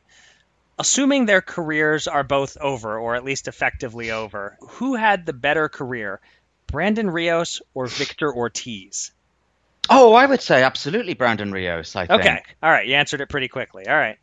[0.79, 5.67] Assuming their careers are both over, or at least effectively over, who had the better
[5.67, 6.21] career,
[6.67, 9.11] Brandon Rios or Victor Ortiz?
[9.89, 11.95] Oh, I would say absolutely Brandon Rios.
[11.95, 12.21] I think.
[12.21, 12.87] Okay, all right.
[12.87, 13.87] You answered it pretty quickly.
[13.87, 14.17] All right.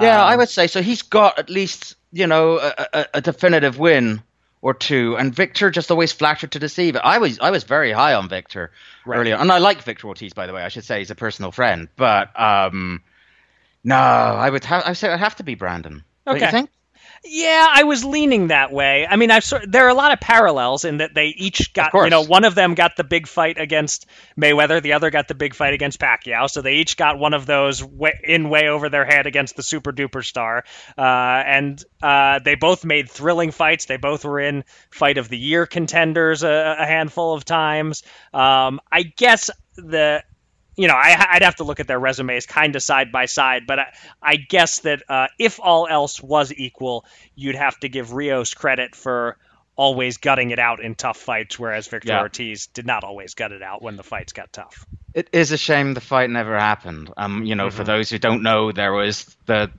[0.00, 0.80] Yeah, Um, I would say so.
[0.80, 4.22] He's got at least you know a, a, a definitive win
[4.62, 6.96] or two, and Victor just always flattered to deceive.
[6.96, 8.70] I was I was very high on Victor
[9.04, 9.18] Right.
[9.18, 10.62] earlier, and I like Victor Ortiz by the way.
[10.62, 13.02] I should say he's a personal friend, but um,
[13.88, 16.04] no, I would have I would say it'd have to be Brandon.
[16.26, 16.50] Okay.
[16.50, 16.70] think?
[17.24, 19.06] Yeah, I was leaning that way.
[19.08, 21.92] I mean, I've sort there are a lot of parallels in that they each got,
[21.92, 24.06] you know, one of them got the big fight against
[24.40, 26.48] Mayweather, the other got the big fight against Pacquiao.
[26.48, 29.62] So they each got one of those way, in way over their head against the
[29.62, 30.64] super duper star.
[30.96, 33.86] Uh, and uh, they both made thrilling fights.
[33.86, 38.04] They both were in fight of the year contenders a, a handful of times.
[38.32, 40.22] Um, I guess the
[40.78, 43.64] you know, I, I'd have to look at their resumes kind of side by side,
[43.66, 43.86] but I,
[44.22, 47.04] I guess that uh, if all else was equal,
[47.34, 49.36] you'd have to give Rios credit for
[49.74, 52.20] always gutting it out in tough fights, whereas Victor Yeah.
[52.20, 54.86] Ortiz did not always gut it out when the fights got tough.
[55.14, 57.10] It is a shame the fight never happened.
[57.16, 59.70] Um, you know, for those who don't know, there was the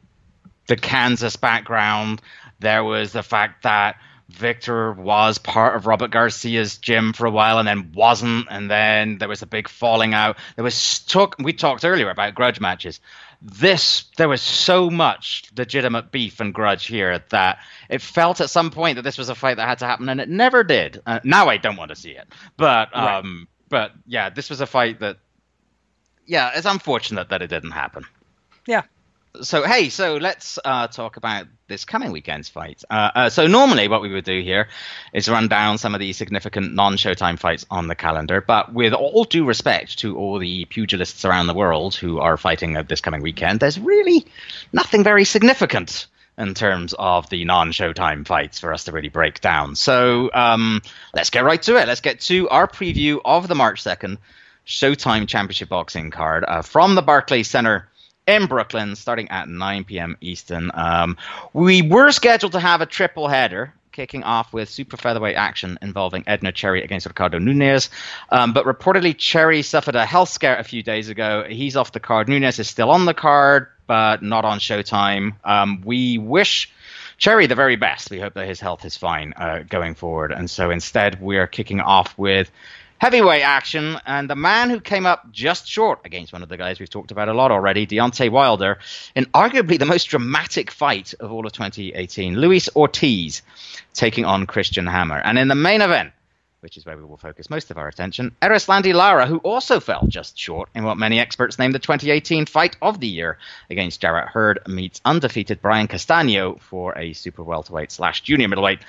[0.67, 2.21] the Kansas background.
[2.59, 3.95] There was the fact that
[4.29, 9.17] Victor was part of Robert Garcia's gym for a while and then wasn't, and then
[9.17, 10.37] there was a big falling out.
[10.55, 11.35] There was talk.
[11.39, 12.99] We talked earlier about grudge matches.
[13.41, 17.59] this there was so much legitimate beef and grudge here that
[17.89, 20.21] it felt at some point that this was a fight that had to happen, and
[20.21, 21.01] it never did.
[21.07, 23.47] Uh, now I don't want to see it, but um, right.
[23.69, 25.17] but yeah, this was a fight that
[26.27, 28.05] yeah, it's unfortunate that it didn't happen.
[28.67, 28.83] Yeah,
[29.41, 32.83] so hey, so let's uh, talk about this coming weekend's fight.
[32.89, 34.67] Uh, uh, so normally, what we would do here
[35.13, 38.41] is run down some of the significant non-Showtime fights on the calendar.
[38.41, 42.73] But with all due respect to all the pugilists around the world who are fighting
[42.87, 44.25] this coming weekend, there's really
[44.73, 49.75] nothing very significant in terms of the non-Showtime fights for us to really break down.
[49.75, 50.81] So um,
[51.13, 51.87] let's get right to it.
[51.87, 54.17] Let's get to our preview of the March second
[54.65, 57.89] Showtime Championship Boxing card uh, from the Barclays Center
[58.29, 60.15] in Brooklyn, starting at 9 p.m.
[60.21, 60.71] Eastern.
[60.73, 61.17] Um,
[61.53, 66.23] we were scheduled to have a triple header kicking off with super featherweight action involving
[66.23, 67.89] Edner Cherry against Ricardo Nunez.
[68.29, 71.43] Um, but reportedly, Cherry suffered a health scare a few days ago.
[71.49, 72.29] He's off the card.
[72.29, 75.33] Nunez is still on the card, but not on Showtime.
[75.43, 76.71] Um, we wish.
[77.17, 78.09] Cherry the very best.
[78.09, 80.31] We hope that his health is fine uh, going forward.
[80.31, 82.49] And so instead, we're kicking off with
[82.99, 86.79] heavyweight action, and the man who came up just short against one of the guys
[86.79, 88.79] we've talked about a lot already, Deontay Wilder,
[89.15, 93.41] in arguably the most dramatic fight of all of 2018, Luis Ortiz
[93.93, 95.17] taking on Christian Hammer.
[95.17, 96.11] And in the main event,
[96.59, 100.05] which is where we will focus most of our attention, Erislandy Lara, who also fell
[100.07, 103.37] just short in what many experts name the 2018 fight of the year
[103.69, 108.79] against Jarrett Hurd, meets undefeated Brian Castaño for a super welterweight slash junior middleweight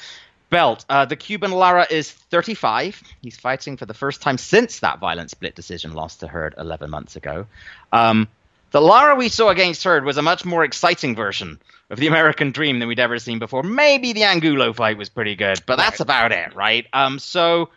[0.51, 0.85] belt.
[0.89, 3.03] Uh, the Cuban Lara is 35.
[3.23, 6.91] He's fighting for the first time since that violent split decision loss to Hurd 11
[6.91, 7.47] months ago.
[7.93, 8.29] Um,
[8.73, 12.53] the Lara we saw against Hurd was a much more exciting version of the American
[12.53, 13.63] Dream than we'd ever seen before.
[13.63, 16.87] Maybe the Angulo fight was pretty good, but that's about it, right?
[16.93, 17.71] Um, so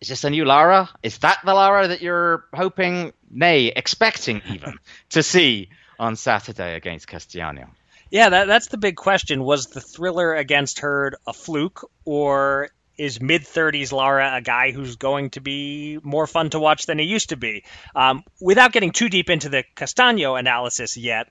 [0.00, 0.88] is this a new Lara?
[1.02, 4.78] Is that the Lara that you're hoping, nay, expecting even
[5.10, 7.68] to see on Saturday against Castaño?
[8.10, 9.42] Yeah, that, that's the big question.
[9.42, 14.96] Was the thriller against Hurd a fluke, or is mid 30s Lara a guy who's
[14.96, 17.64] going to be more fun to watch than he used to be?
[17.94, 21.28] Um, without getting too deep into the Castaño analysis yet,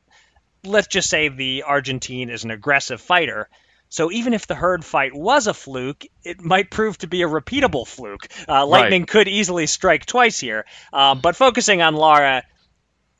[0.63, 3.49] let's just say the Argentine is an aggressive fighter.
[3.89, 7.27] So even if the Hurd fight was a fluke, it might prove to be a
[7.27, 8.27] repeatable fluke.
[8.47, 9.09] Uh, lightning right.
[9.09, 10.65] could easily strike twice here.
[10.93, 12.43] Um, but focusing on Lara,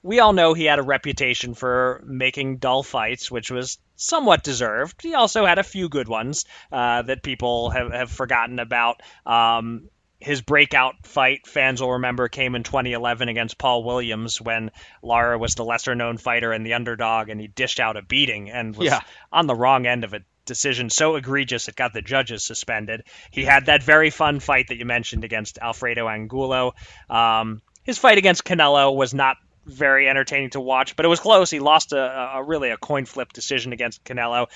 [0.02, 5.02] we all know he had a reputation for making dull fights, which was somewhat deserved.
[5.02, 9.02] He also had a few good ones uh, that people have, have forgotten about.
[9.26, 9.89] Um,
[10.20, 14.72] his breakout fight, fans will remember, came in 2011 against Paul Williams when
[15.02, 18.50] Lara was the lesser known fighter and the underdog, and he dished out a beating
[18.50, 19.00] and was yeah.
[19.32, 23.04] on the wrong end of a decision so egregious it got the judges suspended.
[23.32, 26.74] He had that very fun fight that you mentioned against Alfredo Angulo.
[27.10, 31.49] Um, his fight against Canelo was not very entertaining to watch, but it was close.
[31.49, 34.47] He lost a, a really a coin flip decision against Canelo.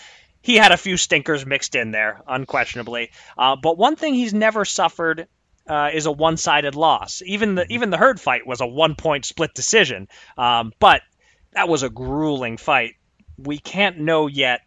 [0.42, 3.12] He had a few stinkers mixed in there, unquestionably.
[3.38, 5.28] Uh, but one thing he's never suffered
[5.68, 7.22] uh, is a one-sided loss.
[7.26, 11.02] Even the even the Hurd fight was a one-point split decision, um, but
[11.54, 12.96] that was a grueling fight.
[13.38, 14.62] We can't know yet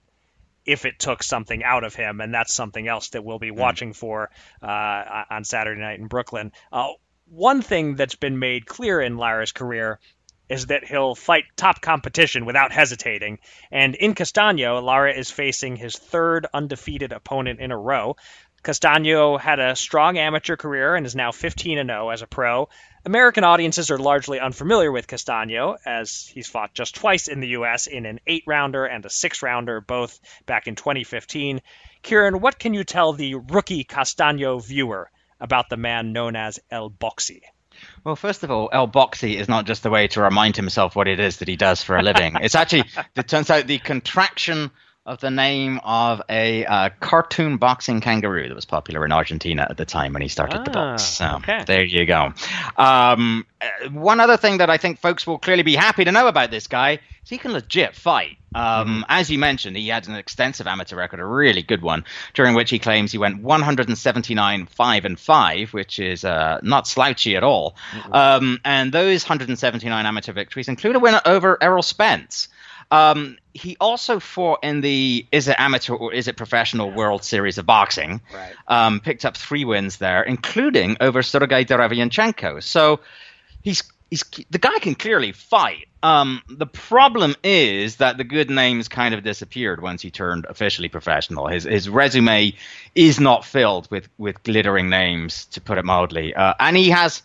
[0.64, 3.59] if it took something out of him, and that's something else that we'll be hmm.
[3.59, 4.30] watching for
[4.62, 6.53] uh, on Saturday night in Brooklyn.
[6.72, 6.89] Uh,
[7.28, 9.99] one thing that's been made clear in Lara's career
[10.49, 13.39] is that he'll fight top competition without hesitating.
[13.71, 18.17] And in Castaño, Lara is facing his third undefeated opponent in a row.
[18.63, 22.69] Castaño had a strong amateur career and is now 15 0 as a pro.
[23.05, 27.87] American audiences are largely unfamiliar with Castaño, as he's fought just twice in the U.S.
[27.87, 31.63] in an eight rounder and a six rounder, both back in 2015.
[32.03, 36.91] Kieran, what can you tell the rookie Castaño viewer about the man known as El
[36.91, 37.43] Boxy?
[38.05, 41.09] Well, first of all, El Boxy is not just a way to remind himself what
[41.09, 42.37] it is that he does for a living.
[42.41, 44.70] it's actually, it turns out, the contraction
[45.07, 49.77] of the name of a uh, cartoon boxing kangaroo that was popular in Argentina at
[49.77, 51.05] the time when he started ah, the box.
[51.05, 51.62] So okay.
[51.64, 52.33] there you go.
[52.77, 56.27] Um, uh, one other thing that I think folks will clearly be happy to know
[56.27, 58.39] about this guy is he can legit fight.
[58.55, 59.01] Um, mm-hmm.
[59.09, 62.05] As you mentioned, he had an extensive amateur record, a really good one,
[62.35, 67.37] during which he claims he went 179 5 and 5, which is uh, not slouchy
[67.37, 67.77] at all.
[67.91, 68.12] Mm-hmm.
[68.12, 72.49] Um, and those 179 amateur victories include a win over Errol Spence.
[72.89, 77.59] Um, he also fought in the is it amateur or is it professional World Series
[77.59, 78.20] of Boxing.
[78.33, 78.55] Right.
[78.68, 82.62] Um, picked up three wins there, including over Sergei Derevyanchenko.
[82.62, 83.01] So
[83.62, 85.89] he's he's the guy can clearly fight.
[86.03, 90.89] Um, the problem is that the good names kind of disappeared once he turned officially
[90.89, 91.49] professional.
[91.49, 92.55] His his resume
[92.95, 97.23] is not filled with with glittering names, to put it mildly, uh, and he has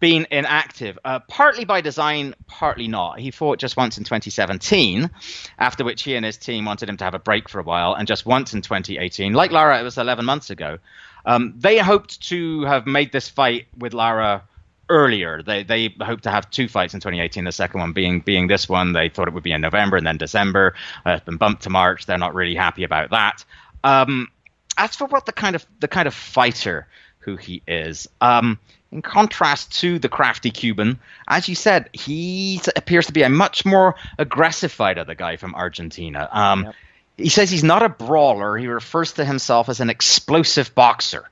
[0.00, 3.18] been inactive, uh, partly by design, partly not.
[3.18, 5.10] He fought just once in 2017,
[5.58, 7.94] after which he and his team wanted him to have a break for a while,
[7.94, 9.32] and just once in 2018.
[9.32, 10.78] Like Lara, it was 11 months ago.
[11.26, 14.44] Um, they hoped to have made this fight with Lara
[14.88, 15.42] earlier.
[15.42, 17.44] They they hoped to have two fights in 2018.
[17.44, 18.92] The second one being being this one.
[18.92, 20.74] They thought it would be in November and then December.
[21.06, 22.06] Uh, it's been bumped to March.
[22.06, 23.44] They're not really happy about that.
[23.84, 24.28] Um,
[24.76, 26.86] as for what the kind of the kind of fighter
[27.20, 28.08] who he is.
[28.20, 28.58] Um,
[28.90, 33.66] in contrast to the crafty Cuban, as you said, he appears to be a much
[33.66, 36.26] more aggressive fighter, the guy from Argentina.
[36.32, 36.74] Um, yep.
[37.18, 38.56] He says he's not a brawler.
[38.56, 41.28] He refers to himself as an explosive boxer.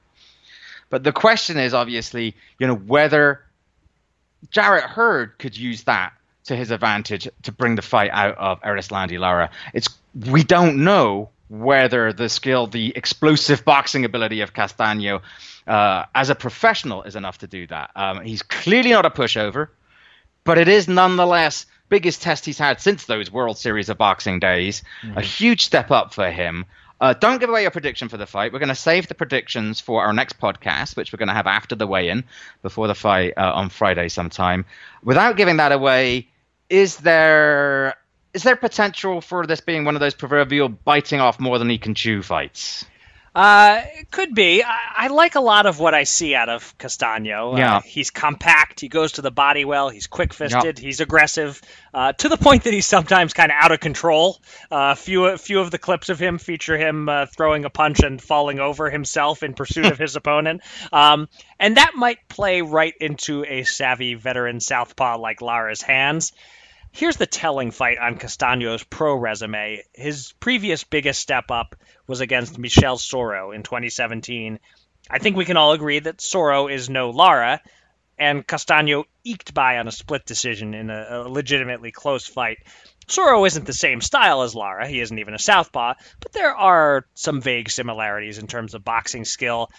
[0.90, 3.40] But the question is obviously, you know, whether
[4.50, 6.12] Jarrett Hurd could use that
[6.44, 9.50] to his advantage to bring the fight out of Erislandy Lara.
[9.74, 15.20] It's we don't know whether the skill, the explosive boxing ability of Castaño
[15.66, 17.90] uh, as a professional is enough to do that.
[17.94, 19.68] Um, he's clearly not a pushover,
[20.44, 24.82] but it is nonetheless biggest test he's had since those World Series of Boxing days.
[25.02, 25.18] Mm-hmm.
[25.18, 26.64] A huge step up for him.
[27.00, 28.52] Uh, don't give away your prediction for the fight.
[28.52, 31.46] We're going to save the predictions for our next podcast, which we're going to have
[31.46, 32.24] after the weigh-in,
[32.62, 34.64] before the fight uh, on Friday sometime.
[35.02, 36.28] Without giving that away,
[36.70, 37.96] is there
[38.32, 41.78] is there potential for this being one of those proverbial biting off more than he
[41.78, 42.84] can chew fights?
[43.36, 44.62] Uh, it could be.
[44.62, 47.52] I, I, like a lot of what I see out of Castaño.
[47.52, 47.80] Uh, yeah.
[47.82, 48.80] he's compact.
[48.80, 49.90] He goes to the body well.
[49.90, 50.78] He's quick fisted.
[50.78, 50.78] Yep.
[50.78, 51.60] He's aggressive
[51.92, 54.40] uh, to the point that he's sometimes kind of out of control.
[54.72, 57.70] Uh, a few, a few of the clips of him feature him uh, throwing a
[57.70, 60.62] punch and falling over himself in pursuit of his opponent.
[60.90, 61.28] Um,
[61.60, 66.32] and that might play right into a savvy veteran southpaw like Lara's hands.
[66.96, 69.82] Here's the telling fight on Castaño's pro resume.
[69.92, 71.76] His previous biggest step up
[72.06, 74.58] was against Michel Soro in 2017.
[75.10, 77.60] I think we can all agree that Soro is no Lara,
[78.18, 82.60] and Castaño eked by on a split decision in a, a legitimately close fight.
[83.06, 87.04] Soro isn't the same style as Lara, he isn't even a southpaw, but there are
[87.12, 89.70] some vague similarities in terms of boxing skill.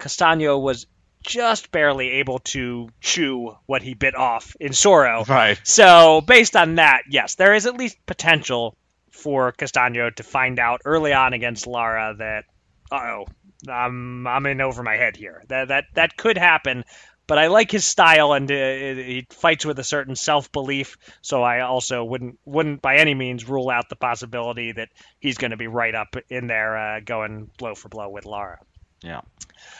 [0.00, 0.88] Castaño was
[1.26, 5.28] just barely able to chew what he bit off in Soro.
[5.28, 5.60] Right.
[5.64, 8.76] So, based on that, yes, there is at least potential
[9.10, 12.44] for Castaño to find out early on against Lara that,
[12.90, 13.26] oh,
[13.68, 15.42] I'm I'm in over my head here.
[15.48, 16.84] That that that could happen.
[17.26, 20.96] But I like his style, and uh, he fights with a certain self belief.
[21.22, 25.50] So I also wouldn't wouldn't by any means rule out the possibility that he's going
[25.50, 28.60] to be right up in there, uh, going blow for blow with Lara.
[29.02, 29.20] Yeah.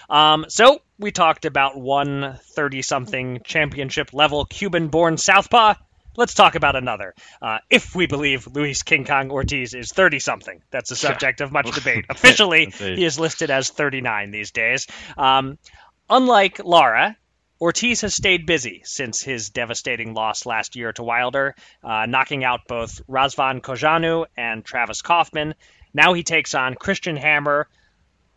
[0.08, 5.74] Um, so we talked about one 30 something championship level Cuban born Southpaw.
[6.16, 7.14] Let's talk about another.
[7.42, 11.52] Uh, if we believe Luis King Kong Ortiz is 30 something, that's the subject of
[11.52, 12.06] much debate.
[12.08, 14.86] Officially, he is listed as 39 these days.
[15.18, 15.58] Um,
[16.08, 17.16] unlike Lara,
[17.60, 22.66] Ortiz has stayed busy since his devastating loss last year to Wilder, uh, knocking out
[22.66, 25.54] both Razvan Cojanu and Travis Kauffman.
[25.92, 27.68] Now he takes on Christian Hammer,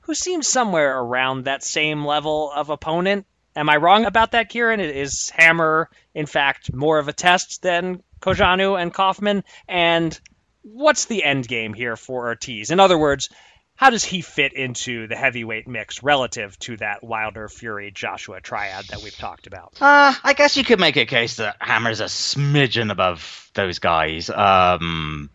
[0.09, 3.27] who seems somewhere around that same level of opponent.
[3.55, 4.79] Am I wrong about that, Kieran?
[4.79, 9.43] Is Hammer, in fact, more of a test than Cojanu and Kauffman?
[9.67, 10.19] And
[10.63, 12.71] what's the end game here for Ortiz?
[12.71, 13.29] In other words,
[13.75, 18.85] how does he fit into the heavyweight mix relative to that Wilder Fury Joshua triad
[18.85, 19.77] that we've talked about?
[19.79, 24.31] Uh, I guess you could make a case that Hammer's a smidgen above those guys.
[24.31, 25.29] Um,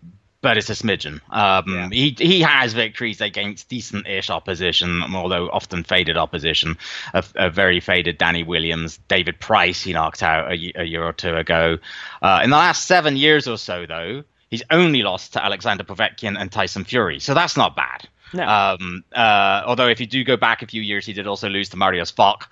[0.45, 1.23] but it's a smidgen.
[1.31, 1.89] Um, yeah.
[1.91, 6.77] He he has victories against decent-ish opposition, although often faded opposition.
[7.15, 11.15] A, a, very faded Danny Williams, David Price, he knocked out a, a year or
[11.15, 11.79] two ago.
[12.21, 16.39] Uh, in the last seven years or so, though, he's only lost to Alexander Povetkin
[16.39, 18.07] and Tyson Fury, so that's not bad.
[18.35, 18.47] No.
[18.47, 21.71] Um, uh, although if you do go back a few years, he did also lose
[21.71, 22.51] to Mariusz Wach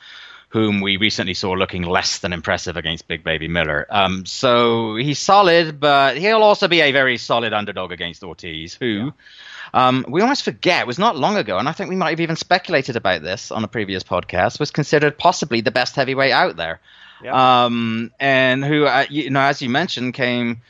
[0.52, 3.86] whom we recently saw looking less than impressive against Big Baby Miller.
[3.88, 8.86] Um, so he's solid, but he'll also be a very solid underdog against Ortiz, who.
[9.06, 9.10] Yeah.
[9.74, 12.36] Um, we almost forget was not long ago, and I think we might have even
[12.36, 14.60] speculated about this on a previous podcast.
[14.60, 16.80] Was considered possibly the best heavyweight out there,
[17.24, 17.64] yeah.
[17.64, 20.60] um, and who, uh, you know, as you mentioned, came.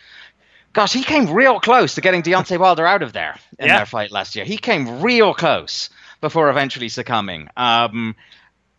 [0.73, 3.79] Gosh, he came real close to getting Deontay Wilder out of there in yeah.
[3.79, 4.45] their fight last year.
[4.45, 7.49] He came real close before eventually succumbing.
[7.57, 8.15] Um,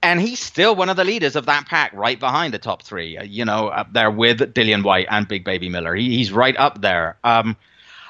[0.04, 3.18] and he's still one of the leaders of that pack, right behind the top three.
[3.18, 5.96] Uh, you know, up there with Dillian Whyte and Big Baby Miller.
[5.96, 7.18] He, he's right up there.
[7.24, 7.56] Um,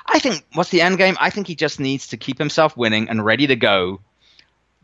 [0.05, 1.15] I think what's the end game?
[1.19, 4.01] I think he just needs to keep himself winning and ready to go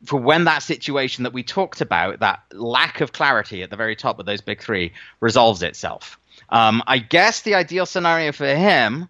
[0.06, 3.96] for when that situation that we talked about, that lack of clarity at the very
[3.96, 6.18] top of those big three, resolves itself.
[6.48, 9.10] Um, I guess the ideal scenario for him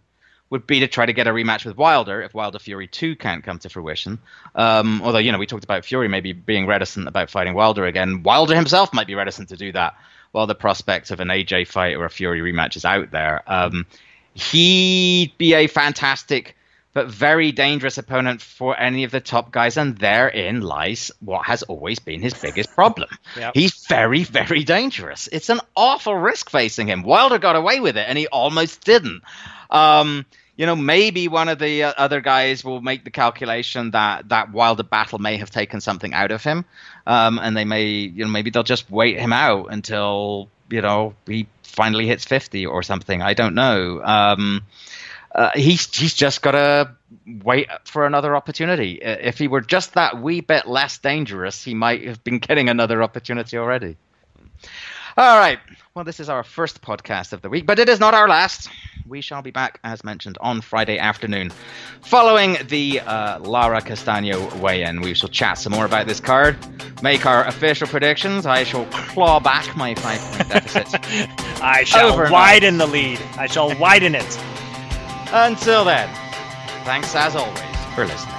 [0.50, 3.44] would be to try to get a rematch with Wilder if Wilder Fury 2 can't
[3.44, 4.20] come to fruition.
[4.56, 8.24] Um, although, you know, we talked about Fury maybe being reticent about fighting Wilder again.
[8.24, 9.96] Wilder himself might be reticent to do that
[10.32, 13.44] while the prospect of an AJ fight or a Fury rematch is out there.
[13.48, 13.86] Um,
[14.34, 16.56] he'd be a fantastic
[16.94, 21.62] but very dangerous opponent for any of the top guys, and therein lies what has
[21.64, 23.10] always been his biggest problem.
[23.38, 23.52] Yep.
[23.54, 25.30] He's very, very dangerous.
[25.32, 27.04] It's an awful risk facing him.
[27.04, 29.22] Wilder got away with it, and he almost didn't.
[29.70, 30.26] Um,
[30.60, 34.52] you know, maybe one of the uh, other guys will make the calculation that that
[34.52, 36.66] Wilder battle may have taken something out of him,
[37.08, 41.14] um, and they may, you know, maybe they'll just wait him out until you know
[41.26, 43.22] he finally hits fifty or something.
[43.22, 44.04] I don't know.
[44.04, 44.64] Um,
[45.34, 46.92] uh, he's he's just got to
[47.26, 49.02] wait for another opportunity.
[49.02, 52.68] Uh, If he were just that wee bit less dangerous, he might have been getting
[52.68, 53.96] another opportunity already.
[55.18, 55.60] All right.
[55.96, 58.70] Well, this is our first podcast of the week, but it is not our last.
[59.08, 61.52] We shall be back, as mentioned, on Friday afternoon.
[62.02, 66.58] Following the uh, Lara Castaño weigh in, we shall chat some more about this card,
[67.02, 68.46] make our official predictions.
[68.46, 71.02] I shall claw back my five point deficit.
[71.62, 72.32] I shall Overnight.
[72.32, 73.20] widen the lead.
[73.38, 74.40] I shall widen it.
[75.32, 76.08] Until then,
[76.86, 77.60] thanks as always
[77.96, 78.39] for listening.